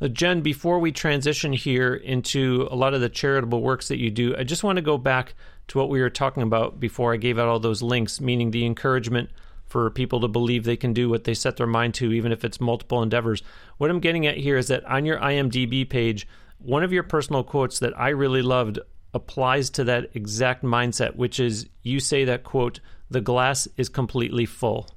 [0.00, 4.10] Uh, Jen, before we transition here into a lot of the charitable works that you
[4.10, 5.34] do, I just want to go back
[5.68, 8.66] to what we were talking about before I gave out all those links, meaning the
[8.66, 9.30] encouragement
[9.66, 12.44] for people to believe they can do what they set their mind to, even if
[12.44, 13.42] it's multiple endeavors.
[13.76, 16.26] What I'm getting at here is that on your IMDb page,
[16.58, 18.78] one of your personal quotes that I really loved
[19.14, 24.46] applies to that exact mindset, which is you say that, quote, the glass is completely
[24.46, 24.88] full.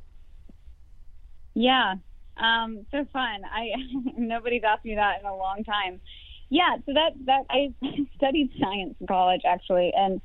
[1.54, 1.96] Yeah,
[2.38, 3.42] um, so fun.
[3.46, 3.72] I
[4.18, 6.00] nobody's asked me that in a long time.
[6.50, 7.74] Yeah, so that that I
[8.16, 10.22] studied science in college actually, and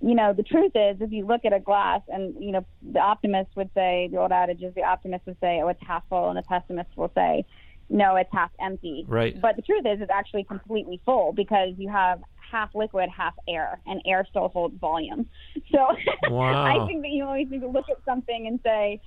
[0.00, 3.00] you know the truth is, if you look at a glass, and you know the
[3.00, 6.28] optimist would say the old adage is the optimist would say, oh, it's half full,
[6.28, 7.44] and the pessimist will say,
[7.88, 9.04] no, it's half empty.
[9.06, 9.40] Right.
[9.40, 13.80] But the truth is, it's actually completely full because you have half liquid, half air,
[13.86, 15.28] and air still holds volume.
[15.70, 15.86] So
[16.30, 16.64] wow.
[16.64, 19.00] I think that you always need to look at something and say,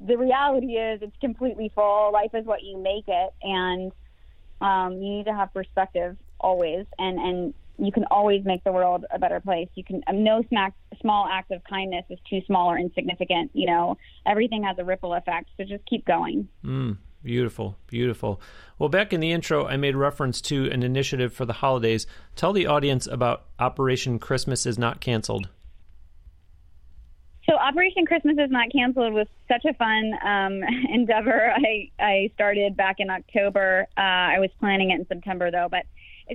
[0.00, 2.12] the reality is it's completely full.
[2.12, 3.30] Life is what you make it.
[3.42, 3.92] And,
[4.60, 9.04] Um, you need to have perspective always, and and you can always make the world
[9.10, 9.68] a better place.
[9.74, 13.50] You can um, no smack, small act of kindness is too small or insignificant.
[13.54, 15.50] You know, everything has a ripple effect.
[15.56, 16.48] So just keep going.
[16.64, 18.40] Mm, beautiful, beautiful.
[18.78, 22.06] Well, back in the intro, I made reference to an initiative for the holidays.
[22.36, 25.48] Tell the audience about Operation Christmas is Not Canceled.
[27.48, 31.52] So Operation Christmas is Not Canceled was such a fun um, endeavor.
[31.54, 33.86] I I started back in October.
[33.96, 35.84] Uh, I was planning it in September though, but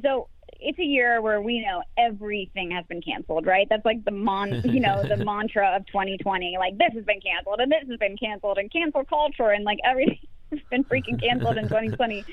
[0.03, 0.27] so
[0.59, 3.67] it's a year where we know everything has been canceled, right?
[3.69, 6.57] That's like the mon, you know, the mantra of 2020.
[6.59, 9.79] Like this has been canceled and this has been canceled and cancel culture and like
[9.85, 10.19] everything
[10.51, 12.25] has been freaking canceled in 2020.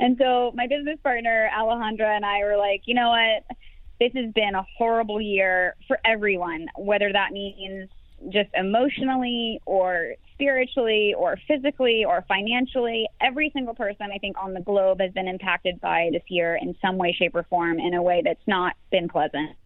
[0.00, 3.56] And so my business partner Alejandra and I were like, you know what?
[4.00, 7.88] This has been a horrible year for everyone, whether that means
[8.30, 13.08] just emotionally or spiritually or physically or financially.
[13.20, 16.76] Every single person, I think, on the globe has been impacted by this year in
[16.82, 19.56] some way, shape, or form in a way that's not been pleasant.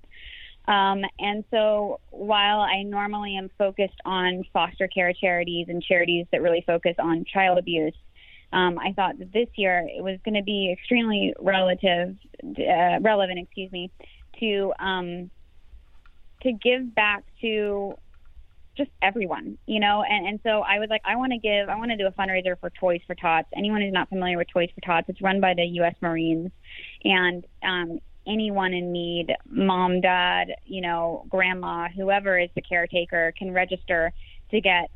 [0.68, 6.42] Um, and so while I normally am focused on foster care charities and charities that
[6.42, 7.94] really focus on child abuse,
[8.52, 13.38] um, I thought that this year it was going to be extremely relative, uh, relevant,
[13.38, 13.90] excuse me,
[14.40, 15.30] to um,
[16.42, 17.94] to give back to
[18.78, 20.02] just everyone, you know.
[20.08, 22.12] And and so I was like, I want to give, I want to do a
[22.12, 23.48] fundraiser for Toys for Tots.
[23.54, 25.94] Anyone who's not familiar with Toys for Tots, it's run by the U.S.
[26.00, 26.50] Marines,
[27.04, 33.52] and um, anyone in need, mom, dad, you know, grandma, whoever is the caretaker, can
[33.52, 34.12] register
[34.50, 34.90] to get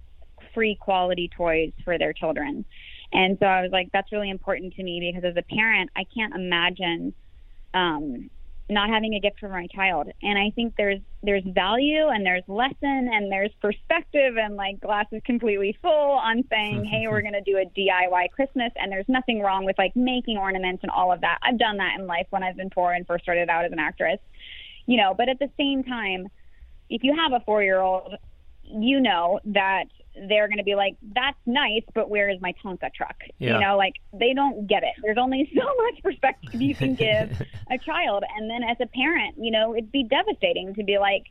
[0.54, 2.64] free quality toys for their children.
[3.12, 6.04] And so I was like, that's really important to me because as a parent, I
[6.14, 7.14] can't imagine
[7.74, 8.30] um,
[8.68, 10.08] not having a gift for my child.
[10.22, 15.06] And I think there's there's value and there's lesson and there's perspective and like glass
[15.12, 19.40] is completely full on saying, hey, we're gonna do a DIY Christmas and there's nothing
[19.40, 21.38] wrong with like making ornaments and all of that.
[21.42, 23.78] I've done that in life when I've been poor and first started out as an
[23.78, 24.18] actress.
[24.86, 26.28] You know, but at the same time,
[26.90, 28.14] if you have a four year old,
[28.64, 29.84] you know that
[30.28, 33.16] they're going to be like, that's nice, but where is my Tonka truck?
[33.38, 33.54] Yeah.
[33.54, 34.94] You know, like they don't get it.
[35.02, 38.24] There's only so much perspective you can give a child.
[38.36, 41.24] And then as a parent, you know, it'd be devastating to be like,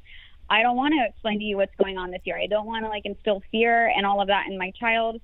[0.49, 2.37] I don't want to explain to you what's going on this year.
[2.37, 5.21] I don't want to like instill fear and all of that in my child.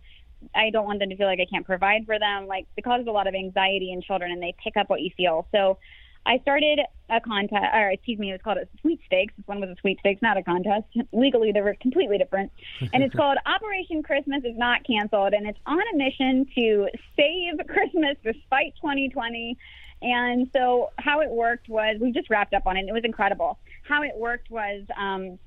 [0.55, 2.47] I don't want them to feel like I can't provide for them.
[2.47, 5.09] Like it causes a lot of anxiety in children and they pick up what you
[5.17, 5.47] feel.
[5.51, 5.79] So
[6.27, 9.33] I started a contest, or excuse me, it was called a sweepstakes.
[9.37, 10.85] This one was a sweepstakes, not a contest.
[11.13, 12.51] Legally, they were completely different.
[12.93, 17.65] And it's called Operation Christmas is Not Canceled, and it's on a mission to save
[17.67, 19.57] Christmas despite 2020.
[20.01, 22.81] And so, how it worked was we just wrapped up on it.
[22.81, 23.57] and It was incredible.
[23.87, 25.39] How it worked was um,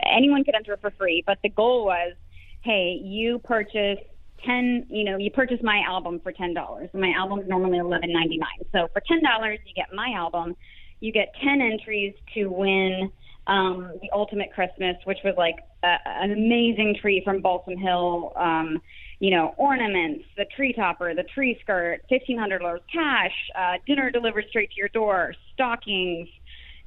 [0.00, 2.14] anyone could enter for free, but the goal was,
[2.62, 3.98] hey, you purchase
[4.46, 8.12] ten you know you purchase my album for ten dollars my album is normally eleven
[8.12, 10.56] ninety nine so for ten dollars you get my album.
[11.00, 13.10] You get ten entries to win
[13.46, 18.78] um the ultimate christmas which was like a, an amazing tree from balsam hill um
[19.18, 24.10] you know ornaments the tree topper the tree skirt fifteen hundred dollars cash uh dinner
[24.10, 26.28] delivered straight to your door stockings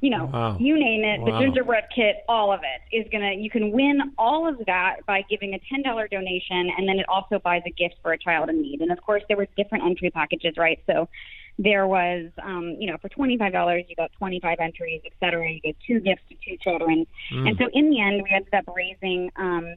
[0.04, 0.58] you know, wow.
[0.60, 1.40] you name it, wow.
[1.40, 3.32] the gingerbread kit, all of it is gonna.
[3.38, 7.06] You can win all of that by giving a ten dollar donation, and then it
[7.08, 8.82] also buys a gift for a child in need.
[8.82, 10.78] And of course, there were different entry packages, right?
[10.88, 11.08] So
[11.58, 15.14] there was, um, you know, for twenty five dollars, you got twenty five entries, et
[15.22, 15.50] cetera.
[15.50, 17.48] You get two gifts to two children, mm.
[17.48, 19.32] and so in the end, we ended up raising.
[19.38, 19.76] Um,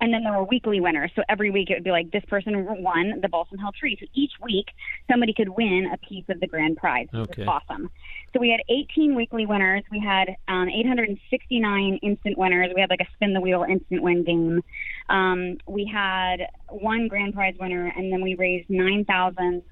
[0.00, 1.10] and then there were weekly winners.
[1.16, 3.96] So every week it would be like this person won the Balsam Hill tree.
[3.98, 4.66] So each week
[5.10, 7.08] somebody could win a piece of the grand prize.
[7.14, 7.42] Okay.
[7.42, 7.90] was awesome.
[8.32, 9.84] So we had 18 weekly winners.
[9.90, 12.70] We had um, 869 instant winners.
[12.74, 14.62] We had like a spin the wheel instant win game.
[15.08, 19.62] Um, we had one grand prize winner, and then we raised 9,000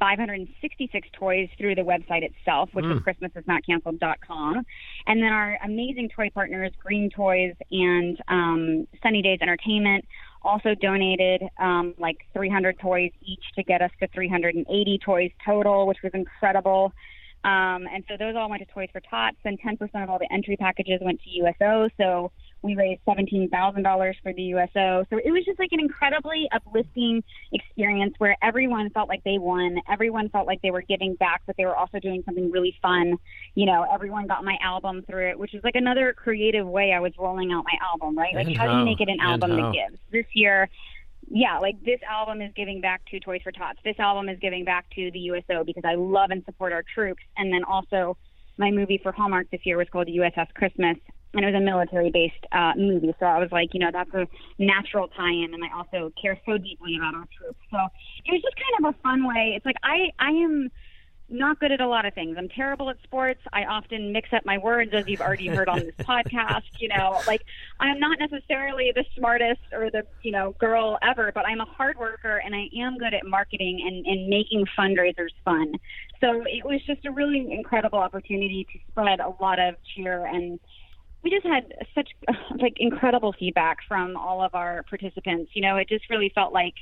[0.00, 2.96] 566 toys through the website itself, which mm.
[2.96, 4.64] is christmasisnotcanceled.com.
[5.06, 10.04] And then our amazing toy partners, Green Toys and um, Sunny Days Entertainment,
[10.42, 15.98] also donated um, like 300 toys each to get us to 380 toys total, which
[16.02, 16.92] was incredible.
[17.44, 20.30] Um, and so those all went to Toys for Tots, and 10% of all the
[20.32, 21.88] entry packages went to USO.
[21.96, 22.32] So
[22.62, 25.04] we raised $17,000 for the USO.
[25.10, 29.78] So it was just like an incredibly uplifting experience where everyone felt like they won.
[29.88, 33.16] Everyone felt like they were giving back, but they were also doing something really fun.
[33.54, 37.00] You know, everyone got my album through it, which is like another creative way I
[37.00, 38.34] was rolling out my album, right?
[38.34, 40.00] Like, how do you make it an album that gives?
[40.12, 40.68] This year,
[41.28, 43.78] yeah, like this album is giving back to Toys for Tots.
[43.84, 47.22] This album is giving back to the USO because I love and support our troops.
[47.36, 48.16] And then also,
[48.58, 50.96] my movie for Hallmark this year was called USS Christmas,
[51.34, 53.14] and it was a military based uh, movie.
[53.20, 54.26] So I was like, you know, that's a
[54.58, 57.60] natural tie in, and I also care so deeply about our troops.
[57.70, 57.78] So
[58.24, 59.54] it was just kind of a fun way.
[59.56, 60.70] It's like I I am
[61.32, 62.34] not good at a lot of things.
[62.36, 63.40] I'm terrible at sports.
[63.52, 66.62] I often mix up my words, as you've already heard on this podcast.
[66.78, 67.42] You know, like
[67.78, 71.98] I'm not necessarily the smartest or the you know girl ever, but I'm a hard
[71.98, 75.74] worker and I am good at marketing and, and making fundraisers fun.
[76.20, 80.58] So it was just a really incredible opportunity to spread a lot of cheer and
[81.22, 82.08] we just had such
[82.60, 85.52] like incredible feedback from all of our participants.
[85.54, 86.74] You know, it just really felt like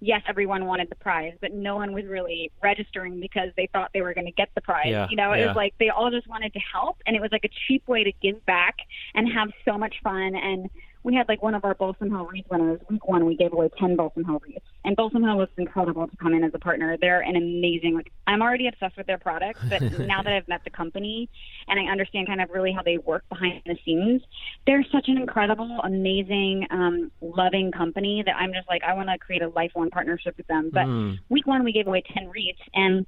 [0.00, 4.02] yes, everyone wanted the prize, but no one was really registering because they thought they
[4.02, 4.88] were going to get the prize.
[4.88, 5.46] Yeah, you know, it yeah.
[5.46, 8.04] was like they all just wanted to help, and it was like a cheap way
[8.04, 8.76] to give back
[9.14, 10.34] and have so much fun.
[10.34, 10.68] And
[11.04, 12.80] we had like one of our Balsam Hill wreath winners.
[12.88, 16.16] Week one, we gave away ten Balsam Hill wreaths, and Balsam Hill was incredible to
[16.16, 16.96] come in as a partner.
[17.00, 17.94] They're an amazing.
[17.94, 21.28] Like I'm already obsessed with their products, but now that I've met the company
[21.68, 24.22] and I understand kind of really how they work behind the scenes,
[24.66, 29.18] they're such an incredible, amazing, um, loving company that I'm just like I want to
[29.18, 30.70] create a lifelong partnership with them.
[30.72, 31.18] But Mm.
[31.30, 33.06] week one, we gave away ten wreaths, and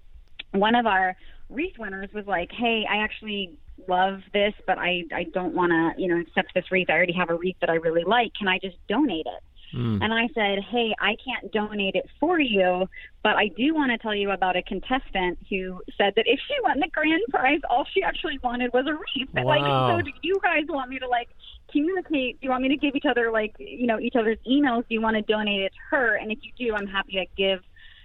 [0.53, 1.17] one of our
[1.49, 6.01] wreath winners was like, "Hey, I actually love this, but I I don't want to,
[6.01, 6.91] you know, accept this wreath.
[6.91, 8.33] I already have a wreath that I really like.
[8.39, 9.43] Can I just donate it?"
[9.75, 10.03] Mm.
[10.03, 12.89] And I said, "Hey, I can't donate it for you,
[13.23, 16.55] but I do want to tell you about a contestant who said that if she
[16.63, 19.29] won the grand prize, all she actually wanted was a wreath.
[19.35, 19.45] Wow.
[19.45, 21.29] Like, so do you guys want me to like
[21.73, 22.41] communicate?
[22.41, 24.87] Do you want me to give each other like, you know, each other's emails?
[24.89, 26.15] Do you want to donate it to her?
[26.17, 27.61] And if you do, I'm happy to give."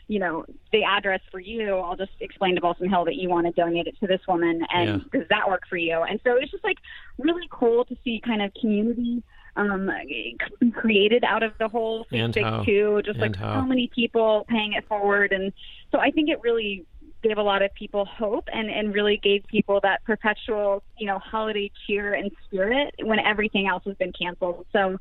[0.10, 1.76] You know the address for you.
[1.78, 4.66] I'll just explain to Balsam Hill that you want to donate it to this woman,
[4.74, 5.20] and Yeah.
[5.20, 6.02] does that work for you?
[6.02, 6.78] And so it's just like
[7.20, 9.22] really cool to see kind of community
[9.56, 9.88] um,
[10.74, 12.64] created out of the whole how.
[12.64, 13.02] Two.
[13.06, 13.62] Just And like how.
[13.62, 15.54] so many people paying it forward, and
[15.92, 16.86] so I think it really
[17.22, 21.20] gave a lot of people hope and and really gave people that perpetual you know
[21.20, 24.66] holiday cheer and spirit when everything else has been canceled.
[24.72, 24.98] So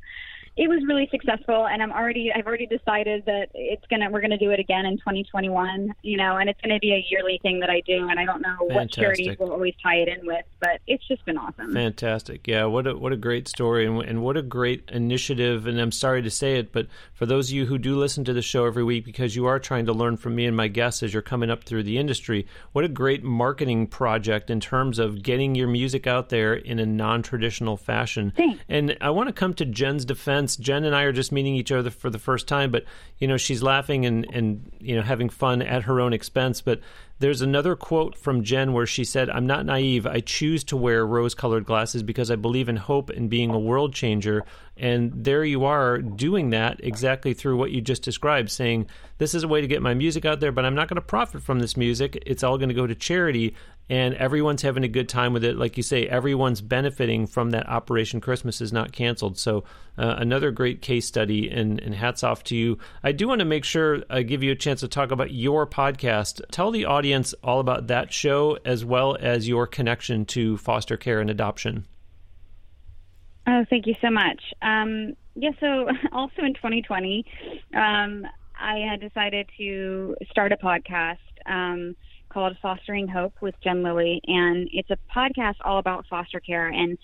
[0.57, 4.37] it was really successful and I'm already I've already decided that it's gonna we're gonna
[4.37, 7.69] do it again in 2021 you know and it's gonna be a yearly thing that
[7.69, 9.39] I do and I don't know what charities Fantastic.
[9.39, 12.47] will always tie it in with but it's just been awesome Fantastic.
[12.47, 15.91] Yeah, what a what a great story and, and what a great initiative and I'm
[15.91, 18.65] sorry to say it, but for those of you who do listen to the show
[18.65, 21.21] every week because you are trying to learn from me and my guests as you're
[21.21, 25.67] coming up through the industry, what a great marketing project in terms of getting your
[25.67, 28.33] music out there in a non-traditional fashion.
[28.35, 28.63] Thanks.
[28.69, 30.38] And I want to come to Jen's defense.
[30.45, 32.85] Jen and I are just meeting each other for the first time, but
[33.17, 36.79] you know, she's laughing and and you know, having fun at her own expense, but
[37.19, 40.07] there's another quote from Jen where she said, I'm not naive.
[40.07, 43.59] I choose to wear rose colored glasses because I believe in hope and being a
[43.59, 44.45] world changer.
[44.77, 48.87] And there you are doing that exactly through what you just described, saying,
[49.17, 51.01] This is a way to get my music out there, but I'm not going to
[51.01, 52.23] profit from this music.
[52.25, 53.53] It's all going to go to charity.
[53.89, 55.57] And everyone's having a good time with it.
[55.57, 59.39] Like you say, everyone's benefiting from that Operation Christmas is not canceled.
[59.39, 59.63] So,
[59.97, 62.77] uh, another great case study, and, and hats off to you.
[63.03, 65.65] I do want to make sure I give you a chance to talk about your
[65.65, 66.41] podcast.
[66.51, 71.19] Tell the audience all about that show as well as your connection to foster care
[71.19, 71.85] and adoption.
[73.47, 74.41] Oh, thank you so much.
[74.61, 77.25] Um, yeah, so also in 2020,
[77.73, 78.27] um,
[78.59, 81.95] I had decided to start a podcast um,
[82.29, 86.67] called Fostering Hope with Jen Lilley, and it's a podcast all about foster care.
[86.67, 86.97] And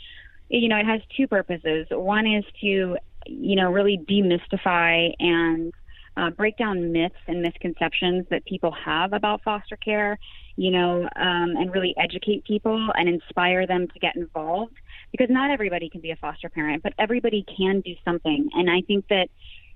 [0.49, 1.87] you know, it has two purposes.
[1.89, 2.97] One is to
[3.27, 5.73] you know really demystify and
[6.17, 10.17] uh, break down myths and misconceptions that people have about foster care,
[10.55, 14.75] you know, um, and really educate people and inspire them to get involved.
[15.11, 18.49] Because not everybody can be a foster parent, but everybody can do something.
[18.53, 19.27] And I think that,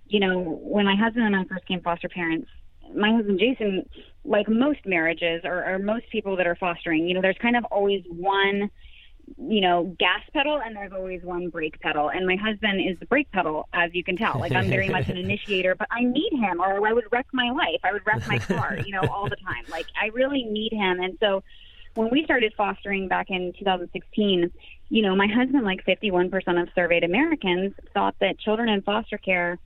[0.07, 2.49] you know, when my husband and I first became foster parents,
[2.95, 3.87] my husband Jason,
[4.23, 7.65] like most marriages or, or most people that are fostering, you know, there's kind of
[7.65, 8.69] always one
[9.37, 12.09] you know, gas pedal and there's always one brake pedal.
[12.09, 14.39] And my husband is the brake pedal, as you can tell.
[14.39, 17.51] Like I'm very much an initiator, but I need him or I would wreck my
[17.51, 17.79] life.
[17.83, 19.65] I would wreck my car, you know, all the time.
[19.69, 20.99] Like I really need him.
[20.99, 21.43] And so
[21.93, 24.51] when we started fostering back in 2016,
[24.89, 29.59] you know, my husband, like 51% of surveyed Americans, thought that children in foster care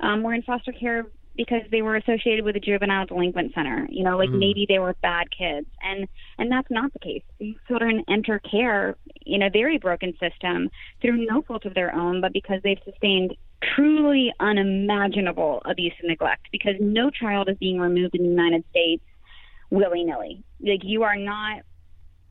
[0.00, 1.06] um, were in foster care
[1.36, 3.86] because they were associated with a juvenile delinquent center.
[3.90, 4.38] You know, like Mm.
[4.38, 6.08] maybe they were bad kids, and
[6.38, 7.22] and that's not the case.
[7.38, 10.70] These children enter care in a very broken system
[11.00, 16.48] through no fault of their own, but because they've sustained truly unimaginable abuse and neglect.
[16.50, 19.04] Because no child is being removed in the United States
[19.70, 20.42] willy nilly.
[20.60, 21.62] Like you are not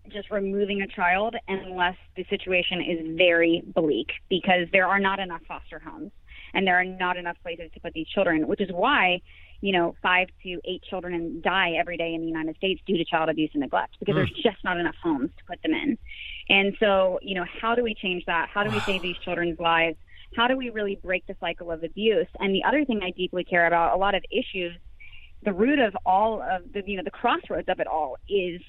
[0.09, 5.41] just removing a child unless the situation is very bleak because there are not enough
[5.47, 6.11] foster homes
[6.53, 9.21] and there are not enough places to put these children, which is why,
[9.61, 13.05] you know, five to eight children die every day in the United States due to
[13.05, 14.19] child abuse and neglect because Hmm.
[14.19, 15.97] there's just not enough homes to put them in.
[16.49, 18.47] And so, you know, how do we change that?
[18.53, 19.97] How do we save these children's lives?
[20.35, 22.27] How do we really break the cycle of abuse?
[22.39, 24.73] And the other thing I deeply care about, a lot of issues,
[25.43, 28.61] the root of all of the, you know, the crossroads of it all is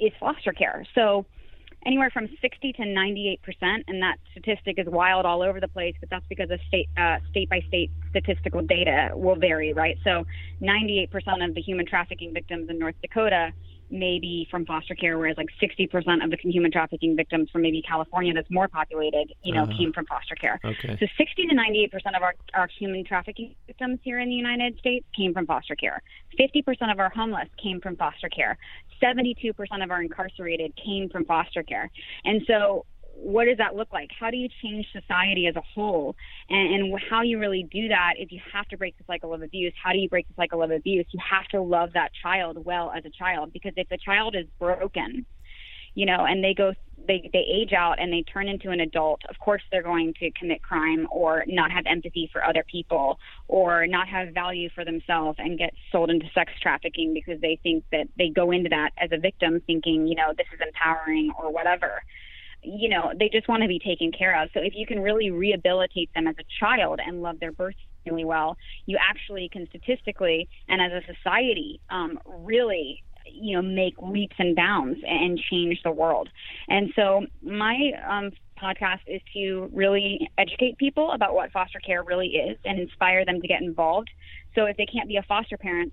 [0.00, 0.84] is foster care.
[0.94, 1.26] So
[1.86, 5.94] anywhere from 60 to 98 percent, and that statistic is wild all over the place.
[6.00, 9.98] But that's because of state uh, state by state statistical data will vary, right?
[10.04, 10.26] So
[10.60, 13.52] 98 percent of the human trafficking victims in North Dakota
[13.90, 18.32] maybe from foster care, whereas like 60% of the human trafficking victims from maybe California
[18.32, 20.60] that's more populated, you know, uh, came from foster care.
[20.64, 20.96] Okay.
[20.98, 25.06] So 60 to 98% of our, our human trafficking victims here in the United States
[25.16, 26.02] came from foster care.
[26.38, 28.58] 50% of our homeless came from foster care.
[29.02, 31.90] 72% of our incarcerated came from foster care.
[32.24, 32.86] And so
[33.16, 34.10] what does that look like?
[34.18, 36.16] How do you change society as a whole?
[36.48, 39.42] And, and how you really do that is you have to break the cycle of
[39.42, 39.72] abuse.
[39.82, 41.06] How do you break the cycle of abuse?
[41.10, 44.46] You have to love that child well as a child because if the child is
[44.58, 45.26] broken,
[45.94, 46.72] you know, and they go,
[47.06, 50.30] they, they age out and they turn into an adult, of course they're going to
[50.32, 55.38] commit crime or not have empathy for other people or not have value for themselves
[55.38, 59.10] and get sold into sex trafficking because they think that they go into that as
[59.12, 62.02] a victim thinking, you know, this is empowering or whatever
[62.64, 64.48] you know, they just want to be taken care of.
[64.54, 67.74] So if you can really rehabilitate them as a child and love their birth
[68.06, 68.56] really well,
[68.86, 74.54] you actually can statistically and as a society um, really you know make leaps and
[74.54, 76.28] bounds and change the world
[76.68, 78.30] and so my um,
[78.62, 83.40] podcast is to really educate people about what foster care really is and inspire them
[83.40, 84.10] to get involved
[84.54, 85.92] so if they can't be a foster parent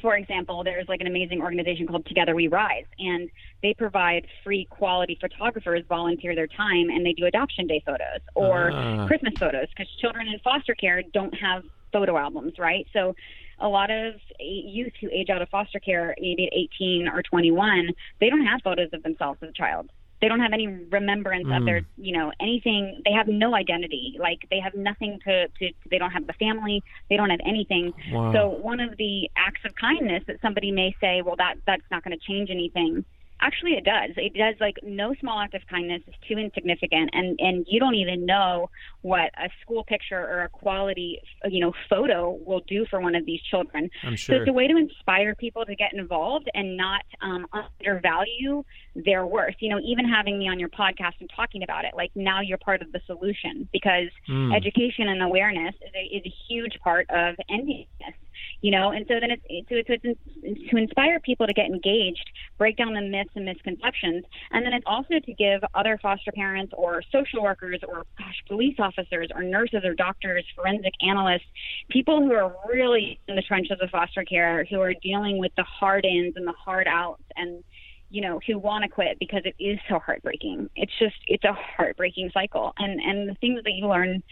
[0.00, 3.28] for example, there's like an amazing organization called Together We Rise, and
[3.62, 8.70] they provide free quality photographers volunteer their time and they do adoption day photos or
[8.70, 9.06] uh.
[9.06, 12.86] Christmas photos because children in foster care don't have photo albums, right?
[12.92, 13.14] So
[13.58, 17.88] a lot of youth who age out of foster care, maybe at 18 or 21,
[18.20, 19.88] they don't have photos of themselves as a child
[20.20, 21.56] they don't have any remembrance mm.
[21.56, 21.86] of their mm.
[21.96, 26.10] you know anything they have no identity like they have nothing to, to they don't
[26.10, 28.32] have the family they don't have anything wow.
[28.32, 32.02] so one of the acts of kindness that somebody may say well that that's not
[32.04, 33.04] going to change anything
[33.46, 34.10] Actually, it does.
[34.16, 34.56] It does.
[34.60, 38.70] Like no small act of kindness is too insignificant, and and you don't even know
[39.02, 43.24] what a school picture or a quality, you know, photo will do for one of
[43.24, 43.88] these children.
[44.02, 44.34] I'm sure.
[44.34, 48.64] So it's a way to inspire people to get involved and not um, undervalue
[48.96, 49.54] their worth.
[49.60, 52.58] You know, even having me on your podcast and talking about it, like now you're
[52.58, 54.56] part of the solution because mm.
[54.56, 58.14] education and awareness is a, is a huge part of ending this
[58.60, 58.90] you know?
[58.90, 63.00] And so then it's it's, it's to inspire people to get engaged break down the
[63.00, 67.80] myths and misconceptions and then it's also to give other foster parents or social workers
[67.86, 71.46] or gosh police officers or nurses or doctors forensic analysts
[71.90, 75.64] people who are really in the trenches of foster care who are dealing with the
[75.64, 77.62] hard ins and the hard outs and
[78.10, 80.70] you know who want to quit because it is so heartbreaking.
[80.76, 82.72] It's just it's a heartbreaking cycle.
[82.78, 84.22] And and the things that you learn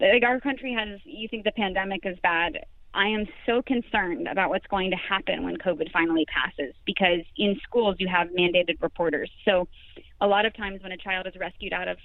[0.00, 2.58] like our country has you think the pandemic is bad
[2.94, 7.58] I am so concerned about what's going to happen when COVID finally passes because in
[7.62, 9.30] schools you have mandated reporters.
[9.44, 9.68] So
[10.20, 11.96] a lot of times when a child is rescued out of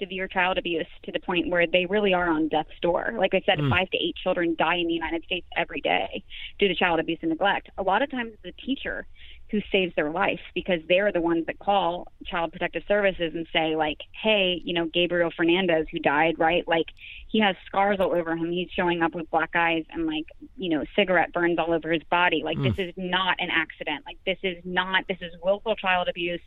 [0.00, 3.14] severe child abuse to the point where they really are on death's door.
[3.16, 3.70] Like I said, mm.
[3.70, 6.24] five to eight children die in the United States every day
[6.58, 7.70] due to child abuse and neglect.
[7.78, 9.06] A lot of times the teacher
[9.52, 13.76] who saves their life because they're the ones that call child protective services and say
[13.76, 16.66] like hey you know gabriel fernandez who died right?
[16.66, 16.86] Like
[17.28, 18.50] he has scars all over him.
[18.50, 20.26] He's showing up with black eyes and like
[20.56, 22.42] you know cigarette burns all over his body.
[22.44, 22.64] Like mm.
[22.64, 24.04] this is not an accident.
[24.04, 26.40] Like this is not this is willful child abuse.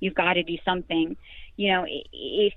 [0.00, 1.16] You've got to do something.
[1.56, 2.54] You know if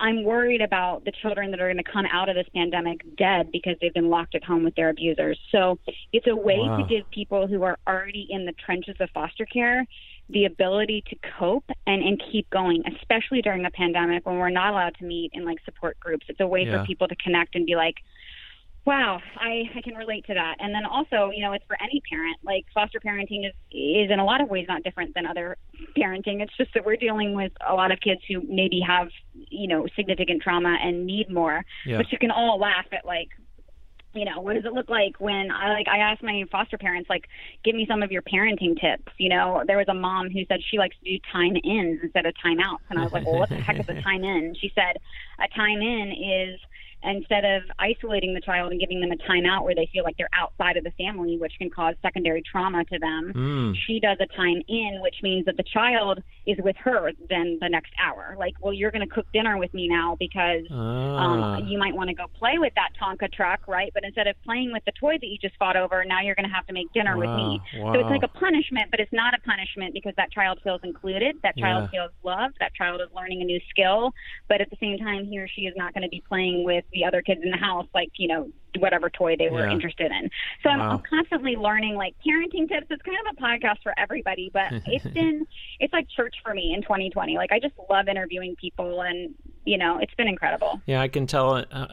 [0.00, 3.52] I'm worried about the children that are going to come out of this pandemic dead
[3.52, 5.38] because they've been locked at home with their abusers.
[5.52, 5.78] So
[6.12, 6.78] it's a way wow.
[6.78, 9.86] to give people who are already in the trenches of foster care
[10.32, 14.72] the ability to cope and, and keep going, especially during a pandemic when we're not
[14.72, 16.26] allowed to meet in like support groups.
[16.28, 16.80] It's a way yeah.
[16.80, 17.96] for people to connect and be like,
[18.86, 20.56] Wow, I, I can relate to that.
[20.58, 22.38] And then also, you know, it's for any parent.
[22.42, 25.58] Like foster parenting is is in a lot of ways not different than other
[25.96, 26.40] parenting.
[26.40, 29.86] It's just that we're dealing with a lot of kids who maybe have, you know,
[29.96, 31.64] significant trauma and need more.
[31.84, 31.98] Yeah.
[31.98, 33.28] But you can all laugh at like
[34.12, 37.08] you know, what does it look like when I like I asked my foster parents
[37.08, 37.28] like
[37.64, 39.12] give me some of your parenting tips.
[39.18, 42.26] You know, there was a mom who said she likes to do time ins instead
[42.26, 44.54] of time outs and I was like, Well what the heck is a time in?
[44.60, 44.96] She said
[45.38, 46.60] a time in is
[47.02, 50.28] instead of isolating the child and giving them a timeout where they feel like they're
[50.32, 53.74] outside of the family, which can cause secondary trauma to them, Mm.
[53.86, 57.68] she does a time in, which means that the child is with her then the
[57.68, 58.34] next hour.
[58.38, 61.56] Like, well, you're going to cook dinner with me now because Ah.
[61.56, 63.90] um, you might want to go play with that Tonka truck, right?
[63.94, 66.48] But instead of playing with the toy that you just fought over, now you're going
[66.48, 67.60] to have to make dinner with me.
[67.76, 70.80] Wow, So it's like a punishment, but it's not a punishment because that child feels
[70.82, 71.36] included.
[71.42, 72.00] That child Yeah.
[72.00, 72.56] feels loved.
[72.60, 74.12] That child is learning a new skill.
[74.48, 76.84] But at the same time, he or she is not going to be playing with
[76.92, 78.48] the other kids in the house, like, you know,
[78.78, 79.72] whatever toy they were Yeah.
[79.72, 80.30] interested in.
[80.62, 82.86] So I'm, I'm constantly learning like parenting tips.
[82.90, 85.46] It's kind of a podcast for everybody, but it's been,
[85.78, 87.36] it's like church for me in 2020.
[87.36, 90.80] Like I just love interviewing people and, you know, it's been incredible.
[90.86, 91.54] Yeah, I can tell.
[91.56, 91.86] Uh,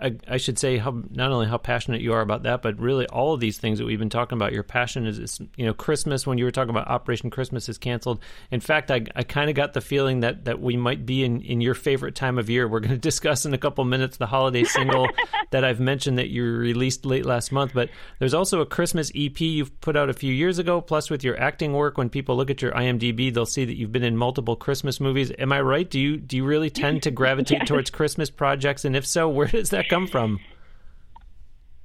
[0.00, 3.06] I, I should say how not only how passionate you are about that, but really
[3.06, 4.52] all of these things that we've been talking about.
[4.52, 6.26] Your passion is, is you know, Christmas.
[6.26, 8.20] When you were talking about Operation Christmas is canceled.
[8.50, 11.40] In fact, I, I kind of got the feeling that that we might be in
[11.40, 12.68] in your favorite time of year.
[12.68, 15.08] We're going to discuss in a couple minutes the holiday single
[15.50, 17.72] that I've mentioned that you released late last month.
[17.74, 20.80] But there's also a Christmas EP you've put out a few years ago.
[20.80, 23.92] Plus, with your acting work, when people look at your IMDb, they'll see that you've
[23.92, 25.32] been in multiple Christmas movies.
[25.38, 25.88] Am I right?
[25.88, 27.68] Do you do you really tend to gravitate Yes.
[27.68, 28.84] towards Christmas projects?
[28.84, 30.40] And if so, where does that come from?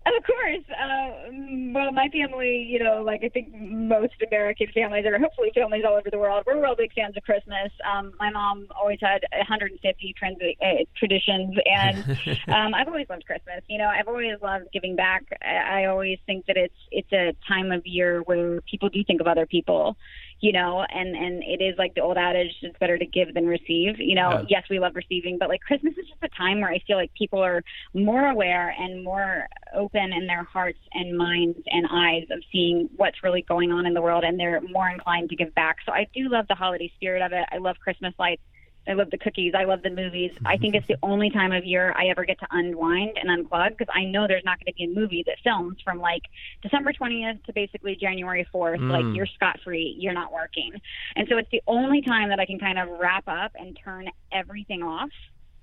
[0.06, 0.64] Of course.
[0.70, 1.32] Uh,
[1.74, 5.96] well, my family, you know, like I think most American families, or hopefully families all
[5.96, 7.72] over the world, we're real big fans of Christmas.
[7.90, 13.62] Um, my mom always had 150 trans- uh, traditions, and um, I've always loved Christmas.
[13.68, 15.26] You know, I've always loved giving back.
[15.42, 19.22] I, I always think that it's it's a time of year where people do think
[19.22, 19.98] of other people.
[20.42, 23.46] You know, and and it is like the old adage: it's better to give than
[23.46, 24.00] receive.
[24.00, 24.46] You know, Yeah.
[24.48, 27.12] yes, we love receiving, but like Christmas is just a time where I feel like
[27.14, 27.62] people are
[27.94, 33.22] more aware and more open in their hearts and minds and eyes of seeing what's
[33.22, 35.78] really going on in the world, and they're more inclined to give back.
[35.86, 37.46] So I do love the holiday spirit of it.
[37.52, 38.42] I love Christmas lights.
[38.90, 39.54] I love the cookies.
[39.56, 40.32] I love the movies.
[40.46, 43.78] I think it's the only time of year I ever get to unwind and unplug
[43.78, 46.24] because I know there's not going to be a movie that films from like
[46.62, 48.80] December 20th to basically January 4th.
[48.80, 48.92] Mm.
[48.92, 50.74] Like you're scot free, you're not working.
[51.16, 54.10] And so it's the only time that I can kind of wrap up and turn
[54.32, 55.10] everything off.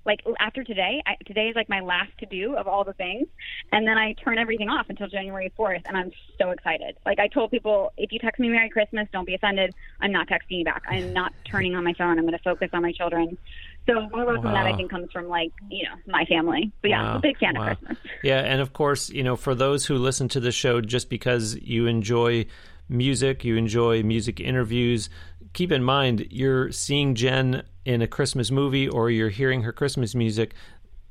[0.07, 3.27] Like after today, I, today is like my last to do of all the things,
[3.73, 6.95] and then I turn everything off until January 4th, and I'm so excited.
[7.05, 9.75] Like I told people, if you text me Merry Christmas, don't be offended.
[9.99, 10.83] I'm not texting you back.
[10.87, 12.17] I'm not turning on my phone.
[12.17, 13.37] I'm going to focus on my children.
[13.85, 16.71] So more from that, I think, comes from like you know my family.
[16.81, 17.09] But yeah, Wow.
[17.11, 17.71] I'm a big fan Wow.
[17.71, 17.97] of Christmas.
[18.23, 21.55] Yeah, and of course, you know, for those who listen to the show just because
[21.61, 22.45] you enjoy
[22.89, 25.09] music, you enjoy music interviews,
[25.53, 30.13] keep in mind you're seeing Jen in a Christmas movie or you're hearing her Christmas
[30.13, 30.53] music.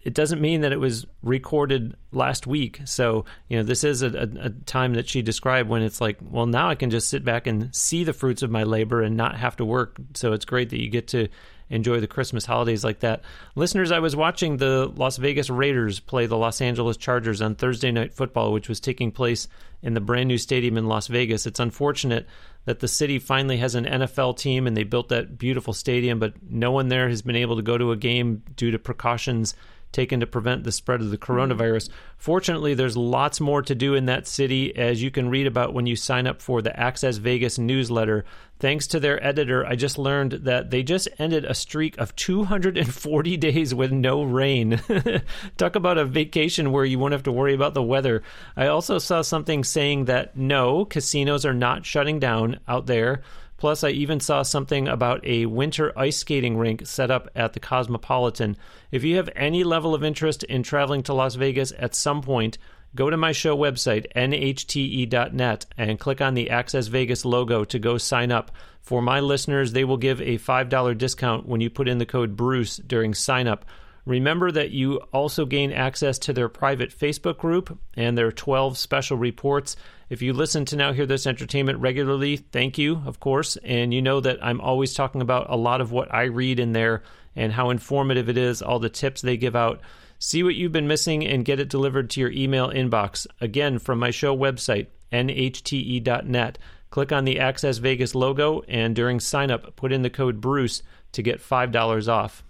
[0.05, 2.83] It doesn't mean that it was recorded last week.
[2.85, 6.19] So, you know, this is a, a, a time that she described when it's like,
[6.21, 9.17] well, now I can just sit back and see the fruits of my labor and
[9.17, 9.97] not have to work.
[10.13, 11.29] So it's great that you get to
[11.71, 13.23] enjoy the Christmas holidays like that.
[13.55, 17.91] Listeners, I was watching the Las Vegas Raiders play the Los Angeles Chargers on Thursday
[17.91, 19.49] Night Football, which was taking place
[19.83, 21.47] in the brand new stadium in Las Vegas.
[21.47, 22.27] It's unfortunate
[22.65, 26.35] that the city finally has an NFL team and they built that beautiful stadium, but
[26.49, 29.55] no one there has been able to go to a game due to precautions
[29.97, 31.33] taken to prevent the spread of the mm-hmm.
[31.33, 31.89] coronavirus.
[32.19, 35.87] Fortunately, there's lots more to do in that city, as you can read about when
[35.87, 38.25] you sign up for the Access Vegas newsletter.
[38.59, 43.37] Thanks to their editor, I just learned that they just ended a streak of 240
[43.39, 44.81] days with no rain.
[45.57, 48.23] Talk about a vacation where you won't have to worry about the weather.
[48.55, 53.23] I also saw something saying that no, casinos are not shutting down out there.
[53.57, 57.61] Plus, I even saw something about a winter ice skating rink set up at the
[57.61, 58.57] Cosmopolitan.
[58.91, 62.59] If you have any level of interest in traveling to Las Vegas at some point,
[62.95, 67.97] go to my show website, nhte.net, and click on the Access Vegas logo to go
[67.99, 68.51] sign up.
[68.83, 72.37] For my listeners, they will give a $5 discount when you put in the code
[72.37, 73.65] BRUCE during sign up.
[74.05, 79.17] Remember that you also gain access to their private Facebook group and their 12 special
[79.17, 79.77] reports.
[80.09, 83.57] If you listen to Now Hear This Entertainment regularly, thank you, of course.
[83.65, 86.73] And you know that I'm always talking about a lot of what I read in
[86.73, 87.03] there
[87.35, 89.81] and how informative it is, all the tips they give out.
[90.21, 93.27] See what you've been missing and get it delivered to your email inbox.
[93.41, 96.59] Again, from my show website, nhte.net.
[96.91, 100.83] Click on the Access Vegas logo and during sign up, put in the code BRUCE
[101.13, 102.45] to get $5 off.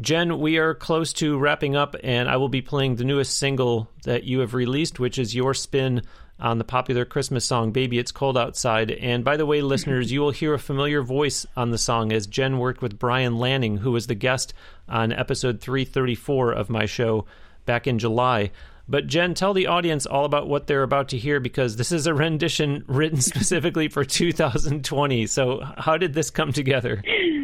[0.00, 3.90] Jen, we are close to wrapping up, and I will be playing the newest single
[4.04, 6.02] that you have released, which is your spin
[6.38, 8.92] on the popular Christmas song, Baby It's Cold Outside.
[8.92, 12.28] And by the way, listeners, you will hear a familiar voice on the song as
[12.28, 14.54] Jen worked with Brian Lanning, who was the guest
[14.88, 17.26] on episode 334 of my show
[17.66, 18.52] back in July.
[18.88, 22.06] But Jen, tell the audience all about what they're about to hear because this is
[22.06, 25.26] a rendition written specifically for 2020.
[25.26, 27.02] So, how did this come together?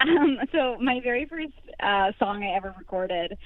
[0.00, 3.36] Um, so my very first uh, song I ever recorded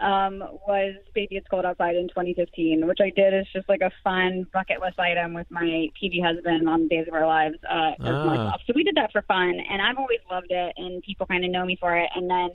[0.00, 3.90] um, was "Baby It's Cold Outside" in 2015, which I did as just like a
[4.04, 7.96] fun bucket list item with my TV husband on Days of Our Lives uh, as
[8.02, 8.56] Ah.
[8.66, 11.50] So we did that for fun, and I've always loved it, and people kind of
[11.50, 12.08] know me for it.
[12.14, 12.50] And then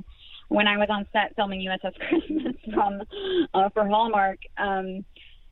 [0.49, 3.01] when I was on set filming USS Christmas from
[3.53, 4.39] uh, for Hallmark.
[4.58, 5.03] Um,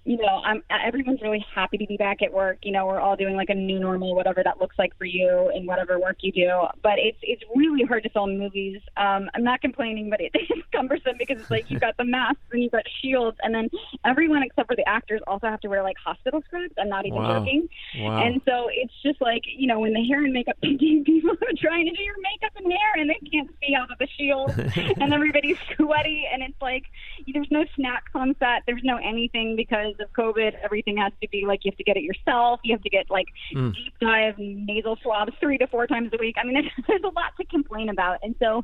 [0.06, 2.60] you know, I'm everyone's really happy to be back at work.
[2.62, 5.52] You know, we're all doing like a new normal, whatever that looks like for you
[5.56, 6.50] in whatever work you do.
[6.84, 8.80] But it's it's really hard to film movies.
[8.98, 12.42] Um, I'm not complaining, but it, it's cumbersome because it's like you've got the masks
[12.52, 13.68] and you've got shields, and then
[14.06, 16.74] everyone except for the actors also have to wear like hospital scrubs.
[16.80, 17.40] I'm not even Wow.
[17.40, 17.68] joking.
[17.98, 18.24] Wow.
[18.24, 21.58] And so it's just like, you know, when the hair and makeup team people are
[21.58, 24.52] trying to do your makeup and hair and they can't see out of the shield
[25.02, 26.84] and everybody's sweaty and it's like
[27.34, 30.54] there's no snacks on set, there's no anything because of COVID.
[30.64, 32.60] Everything has to be like you have to get it yourself.
[32.64, 33.74] You have to get like Mm.
[33.76, 36.36] deep dive nasal swabs three to four times a week.
[36.42, 38.20] I mean, there's, there's a lot to complain about.
[38.24, 38.64] And so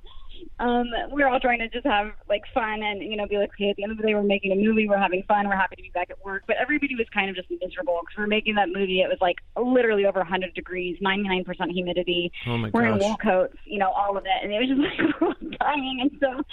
[0.60, 3.70] um, we're all trying to just have like fun and you know be like, okay,
[3.70, 5.76] at the end of the day, we're making a movie, we're having fun, we're happy
[5.76, 6.44] to be back at work.
[6.48, 9.02] But everybody was kind of just miserable because we're making that movie.
[9.02, 12.32] It was like literally over 100 degrees, 99% humidity.
[12.48, 14.82] oh my We're in wool coats, you know, all of it, and it was just
[15.22, 16.00] like we're dying.
[16.02, 16.44] And so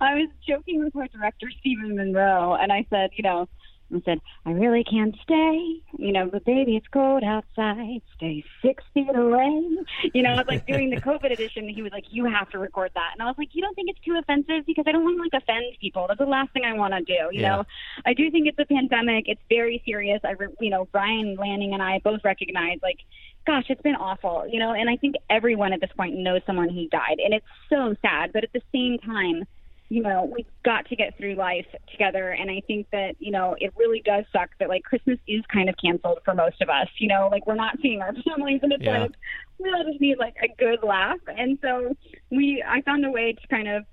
[0.00, 3.48] I was joking with my director Steven Monroe, and I said, you know.
[3.94, 5.80] I said, I really can't stay.
[5.98, 8.02] You know, but baby, it's cold outside.
[8.16, 9.62] Stay six feet away.
[10.12, 11.64] You know, I was like doing the COVID edition.
[11.66, 13.10] And he was like, you have to record that.
[13.14, 14.66] And I was like, you don't think it's too offensive?
[14.66, 16.06] Because I don't want to like offend people.
[16.06, 17.28] That's the last thing I want to do.
[17.32, 17.56] You Yeah.
[17.56, 17.64] know,
[18.04, 19.24] I do think it's a pandemic.
[19.28, 20.20] It's very serious.
[20.24, 22.98] I, re- you know, Brian Lanning and I both recognize like,
[23.46, 24.46] gosh, it's been awful.
[24.50, 27.46] You know, and I think everyone at this point knows someone who died, and it's
[27.70, 28.32] so sad.
[28.34, 29.44] But at the same time,
[29.90, 32.30] you know, we've got to get through life together.
[32.30, 35.68] And I think that, you know, it really does suck that like Christmas is kind
[35.68, 36.88] of canceled for most of us.
[36.98, 39.00] You know, like we're not seeing our families and it's Yeah.
[39.02, 39.12] like
[39.58, 41.18] we all just need like a good laugh.
[41.26, 41.94] And so
[42.30, 43.84] we I found a way to kind of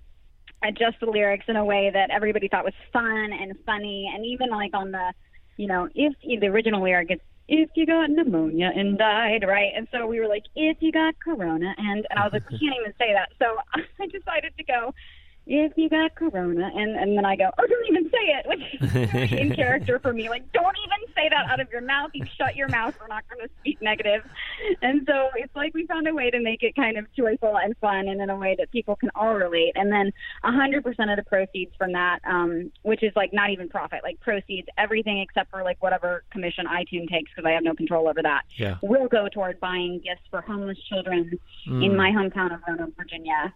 [0.63, 4.49] adjust the lyrics in a way that everybody thought was fun and funny and even
[4.49, 5.13] like on the
[5.57, 9.71] you know, if the original lyric is if you got pneumonia and died, right?
[9.75, 12.57] And so we were like, if you got corona, and and I was like, we
[12.59, 13.29] can't even say that.
[13.39, 13.55] So
[14.01, 14.93] I decided to go,
[15.47, 18.61] if you got corona, and and then I go, oh, don't even say it, which
[18.81, 20.29] is in character for me.
[20.29, 22.09] Like, don't even say that out of your mouth.
[22.13, 22.95] You shut your mouth.
[22.99, 24.21] We're not going to speak negative.
[24.81, 27.75] And so it's like we found a way to make it kind of joyful and
[27.77, 29.73] fun, and in a way that people can all relate.
[29.75, 30.11] And then
[30.43, 33.99] a hundred percent of the proceeds from that, um, which is like not even profit,
[34.03, 38.07] like proceeds, everything except for like whatever commission iTunes takes, because I have no control
[38.07, 38.77] over that Yeah.
[38.81, 41.37] will go toward buying gifts for homeless children
[41.67, 41.83] Mm.
[41.85, 43.53] in my hometown of Roanoke, Virginia.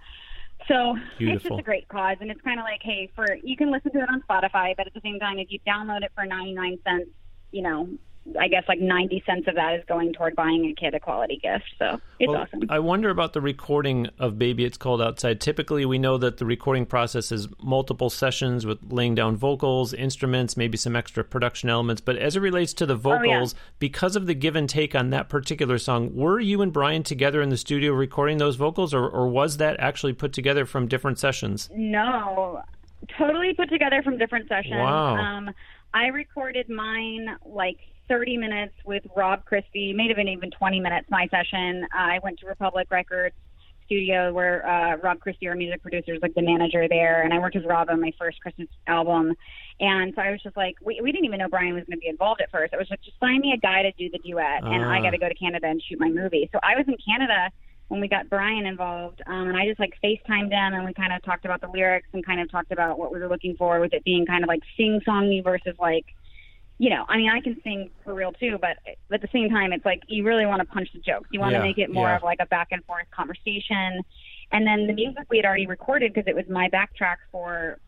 [0.69, 1.57] So it's Beautiful.
[1.57, 3.99] just a great cause, and it's kind of like, hey, for you can listen to
[3.99, 6.77] it on Spotify, but at the same time, if you download it for ninety nine
[6.87, 7.09] cents,
[7.51, 7.89] you know,
[8.37, 11.37] I guess like ninety cents of that is going toward buying a kid a quality
[11.41, 11.63] gift.
[11.77, 12.63] So it's Well, awesome.
[12.69, 15.39] I wonder about the recording of Baby It's Cold Outside.
[15.39, 20.57] Typically, we know that the recording process is multiple sessions with laying down vocals, instruments,
[20.57, 22.01] maybe some extra production elements.
[22.01, 23.17] But as it relates to the Oh, yeah.
[23.19, 27.03] vocals, because of the give and take on that particular song, were you and Brian
[27.03, 30.87] together in the studio recording those vocals, or, or was that actually put together from
[30.87, 31.69] different sessions?
[31.73, 32.61] No,
[33.17, 34.75] totally put together from different sessions.
[34.75, 35.15] Wow.
[35.15, 35.51] Um,
[35.93, 37.77] I recorded mine like
[38.09, 41.83] 30 minutes with Rob Christie, may have been even 20 minutes my session.
[41.85, 43.35] Uh, I went to Republic Records
[43.85, 47.39] studio where uh, Rob Christie, our music producer, is like the manager there, and I
[47.39, 49.33] worked with Rob on my first Christmas album.
[49.79, 52.01] And so I was just like, we, we didn't even know Brian was going to
[52.01, 52.73] be involved at first.
[52.73, 55.01] I was like, just find me a guy to do the duet, and I Ah.
[55.01, 56.49] got to go to Canada and shoot my movie.
[56.51, 57.49] So I was in Canada
[57.87, 61.11] when we got Brian involved, um, and I just like FaceTimed him, and we kind
[61.11, 63.79] of talked about the lyrics and kind of talked about what we were looking for
[63.79, 66.05] with it being kind of like sing songy versus like,
[66.81, 68.77] you know, I mean, I can sing for real too, but
[69.13, 71.27] at the same time, it's like you really want to punch the jokes.
[71.31, 72.15] You want Yeah, to make it more yeah.
[72.15, 74.01] of like a back and forth conversation.
[74.51, 77.79] And then the music we had already recorded because it was my backtrack for,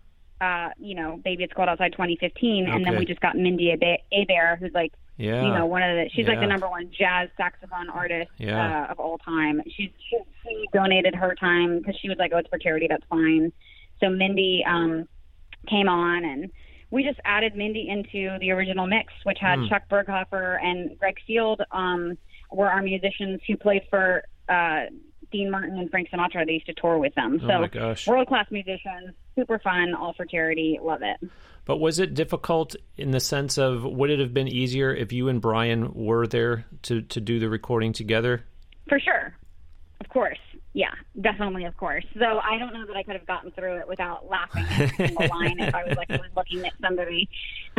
[0.42, 4.02] uh, you know, Baby It's Cold Outside 2015, and then we just got Mindi Abe-
[4.14, 5.42] Abair, who's like Yeah.
[5.42, 8.84] you know, one of the she's like the number one jazz saxophone artist Yeah.
[8.88, 9.62] uh, of all time.
[9.68, 13.06] She's she, she donated her time because she was like, oh, it's for charity, that's
[13.10, 13.54] fine.
[14.02, 15.08] So Mindi um,
[15.70, 16.52] came on and
[16.92, 19.68] we just added Mindi into the original mix, which had Hmm.
[19.68, 22.18] Chuck Berghofer and Greg Field um,
[22.52, 24.82] were our musicians who played for uh,
[25.32, 26.46] Dean Martin and Frank Sinatra.
[26.46, 27.40] They used to tour with them.
[27.44, 28.06] Oh so gosh.
[28.08, 30.78] world class musicians, super fun, all for charity.
[30.82, 31.30] Love it.
[31.64, 35.30] But was it difficult in the sense of would it have been easier if you
[35.30, 38.44] and Brian were there to, to do the recording together?
[38.90, 39.34] For sure.
[40.02, 40.40] Of course.
[40.74, 42.06] Yeah, definitely, of course.
[42.18, 44.96] So I don't know that I could have gotten through it without laughing at a
[44.96, 47.28] single line if I was like I was looking at somebody.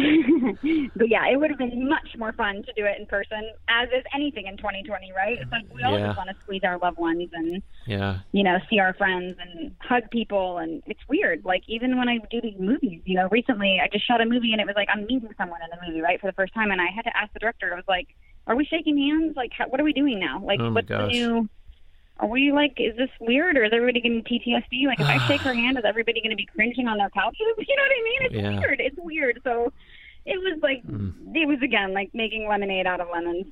[0.96, 3.88] but yeah, it would have been much more fun to do it in person, as
[3.96, 5.38] is anything in 2020, right?
[5.40, 6.06] It's like we all Yeah.
[6.08, 8.18] just want to squeeze our loved ones and Yeah.
[8.32, 11.44] you know see our friends and hug people, and it's weird.
[11.44, 14.52] Like even when I do these movies, you know, recently I just shot a movie
[14.52, 16.70] and it was like I'm meeting someone in the movie right for the first time,
[16.70, 17.72] and I had to ask the director.
[17.72, 18.08] I was like,
[18.46, 19.34] "Are we shaking hands?
[19.36, 20.40] Like, how, what are we doing now?
[20.44, 21.48] Like, Oh what's the new?"
[22.18, 24.86] Are we like, is this weird or is everybody getting PTSD?
[24.86, 27.38] Like, if I shake her hand, is everybody going to be cringing on their couches?
[27.58, 28.22] You know what I mean?
[28.22, 28.58] It's Yeah.
[28.60, 28.80] weird.
[28.80, 29.40] It's weird.
[29.44, 29.72] So
[30.24, 31.10] it was like, hmm.
[31.34, 33.46] it was again like making lemonade out of lemons.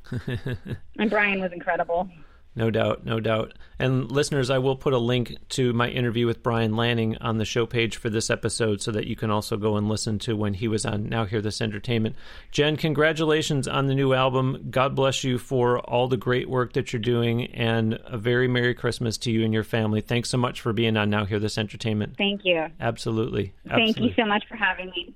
[0.99, 2.09] and Brian was incredible.
[2.57, 3.55] No doubt, no doubt.
[3.79, 7.45] And listeners, I will put a link to my interview with Brian Lanning on the
[7.45, 10.55] show page for this episode so that you can also go and listen to when
[10.55, 12.17] he was on Now Hear This Entertainment.
[12.51, 14.67] Jen, congratulations on the new album.
[14.69, 18.75] God bless you for all the great work that you're doing, and a very Merry
[18.75, 20.01] Christmas to you and your family.
[20.01, 22.17] Thanks so much for being on Now Hear This Entertainment.
[22.19, 22.67] Thank you.
[22.81, 23.55] Absolutely.
[23.69, 25.15] Thank you so much for having me.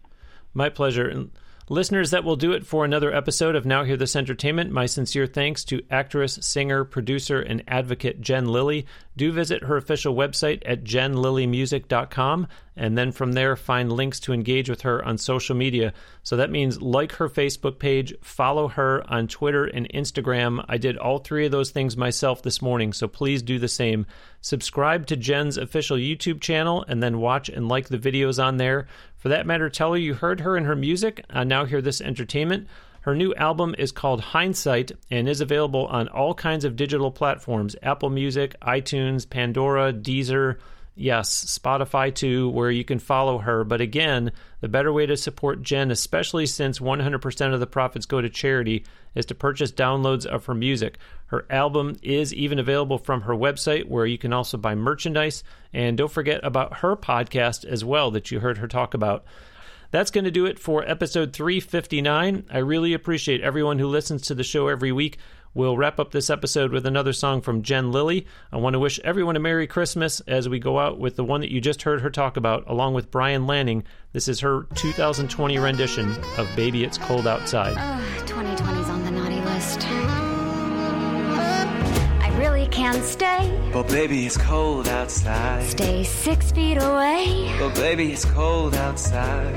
[0.54, 1.08] My pleasure.
[1.08, 1.32] And
[1.68, 4.70] listeners, that will do it for another episode of Now Hear This Entertainment.
[4.70, 8.86] My sincere thanks to actress, singer, producer, and advocate Jen Lilley.
[9.16, 14.68] Do visit her official website at jenlilymusic.com and then from there find links to engage
[14.68, 15.92] with her on social media.
[16.22, 20.64] So that means like her Facebook page, follow her on Twitter and Instagram.
[20.68, 24.06] I did all three of those things myself this morning, so please do the same.
[24.40, 28.88] Subscribe to Jen's official YouTube channel and then watch and like the videos on there.
[29.16, 32.00] For that matter, tell her you heard her and her music on Now Hear This
[32.00, 32.66] Entertainment.
[33.04, 37.76] Her new album is called Hindsight and is available on all kinds of digital platforms
[37.82, 40.56] Apple Music, iTunes, Pandora, Deezer,
[40.94, 43.62] yes, Spotify too, where you can follow her.
[43.62, 44.32] But again,
[44.62, 48.86] the better way to support Jen, especially since 100% of the profits go to charity,
[49.14, 50.96] is to purchase downloads of her music.
[51.26, 55.44] Her album is even available from her website, where you can also buy merchandise.
[55.74, 59.26] And don't forget about her podcast as well that you heard her talk about.
[59.94, 62.46] That's going to do it for episode 359.
[62.50, 65.18] I really appreciate everyone who listens to the show every week.
[65.54, 68.26] We'll wrap up this episode with another song from Jen Lilley.
[68.50, 71.42] I want to wish everyone a Merry Christmas as we go out with the one
[71.42, 73.84] that you just heard her talk about, along with Brian Lanning.
[74.12, 77.76] This is her 2020 rendition of Baby It's Cold Outside.
[77.78, 78.63] Ah, Ugh,
[82.74, 83.70] Can't stay.
[83.72, 85.62] But baby, it's cold outside.
[85.62, 87.54] Stay six feet away.
[87.60, 89.54] But baby, it's cold outside.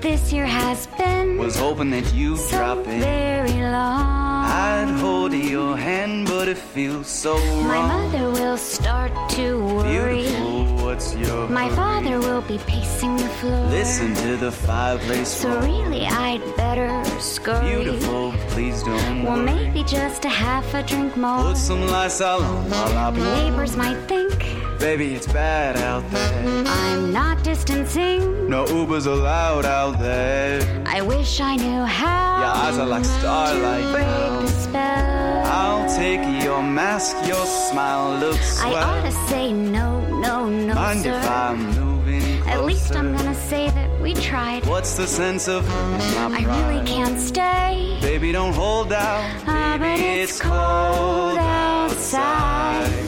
[0.00, 3.00] This year has been Was hoping that you'd so drop in.
[3.00, 4.44] very long.
[4.46, 7.66] I'd hold your hand, but it feels so wrong.
[7.66, 10.22] My mother will start to worry.
[10.22, 11.76] Beautiful, what's your My hurry?
[11.76, 13.66] father will be pacing the floor.
[13.70, 15.62] Listen to the fireplace So roar.
[15.62, 17.74] really, I'd better scurry.
[17.82, 19.44] Beautiful, please don't Well, worry.
[19.52, 21.42] maybe just a half a drink more.
[21.42, 23.34] Put some Lysol on while I blow.
[23.50, 24.34] neighbors might think
[24.78, 26.64] Baby, it's bad out there.
[26.66, 28.48] I'm not distancing.
[28.48, 30.62] No Ubers allowed out there.
[30.86, 32.38] I wish I knew how.
[32.38, 34.40] Your eyes are like starlight to break now.
[34.40, 35.44] the spell.
[35.46, 38.76] I'll take your mask, your smile looks I swell.
[38.88, 41.18] ought to say no, no, no, Mind sir.
[41.18, 42.50] if I'm moving closer?
[42.50, 44.64] At least I'm gonna say that we tried.
[44.66, 47.98] What's the sense of I really can't stay.
[48.00, 49.24] Baby, don't hold out.
[49.46, 52.92] Ah, but it's cold outside.
[52.92, 53.07] I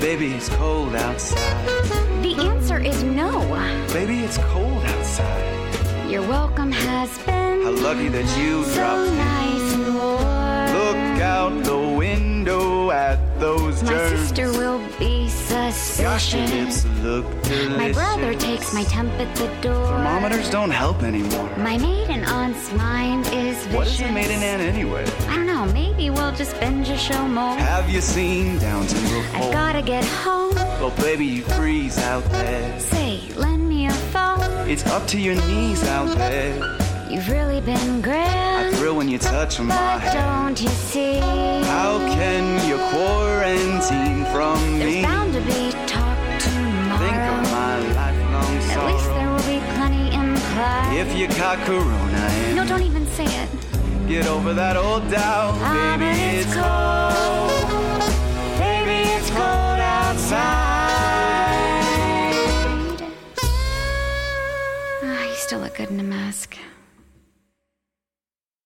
[0.00, 1.66] Baby, it's cold outside.
[2.22, 3.30] The answer is no.
[3.92, 6.10] Baby, it's cold outside.
[6.10, 9.76] Your welcome has been How lucky that you so dropped nice.
[10.72, 14.20] Look out the window at those My germs.
[14.20, 15.28] sister will be
[16.00, 16.84] your suspicious.
[16.84, 17.76] lips look delicious.
[17.76, 19.86] My brother takes my temp at the door.
[19.86, 21.48] Thermometers don't help anymore.
[21.58, 23.74] My maiden aunt's mind is vicious.
[23.74, 25.04] What is a maiden aunt anyway?
[25.28, 25.66] I don't know.
[25.72, 27.56] Maybe we'll just binge a show more.
[27.56, 29.42] Have you seen Downton before?
[29.42, 30.54] I've gotta get home.
[30.54, 32.80] Well, baby, you freeze out there.
[32.80, 34.40] Say, lend me a phone.
[34.68, 36.54] It's up to your knees out there.
[37.10, 41.18] You've really been I thrill when you touch my But don't you see?
[41.74, 45.02] How can you quarantine from There's me?
[45.02, 46.16] bound to be talk
[47.02, 50.96] Think of my lifelong At least there will be plenty implied.
[50.96, 53.50] If you caught corona and No, don't even say it.
[54.08, 57.60] get over that old doubt, Ah, baby, it's it's cold.
[58.64, 60.40] Baby, it's cold outside.
[65.02, 66.56] Ah, you still look good in a mask.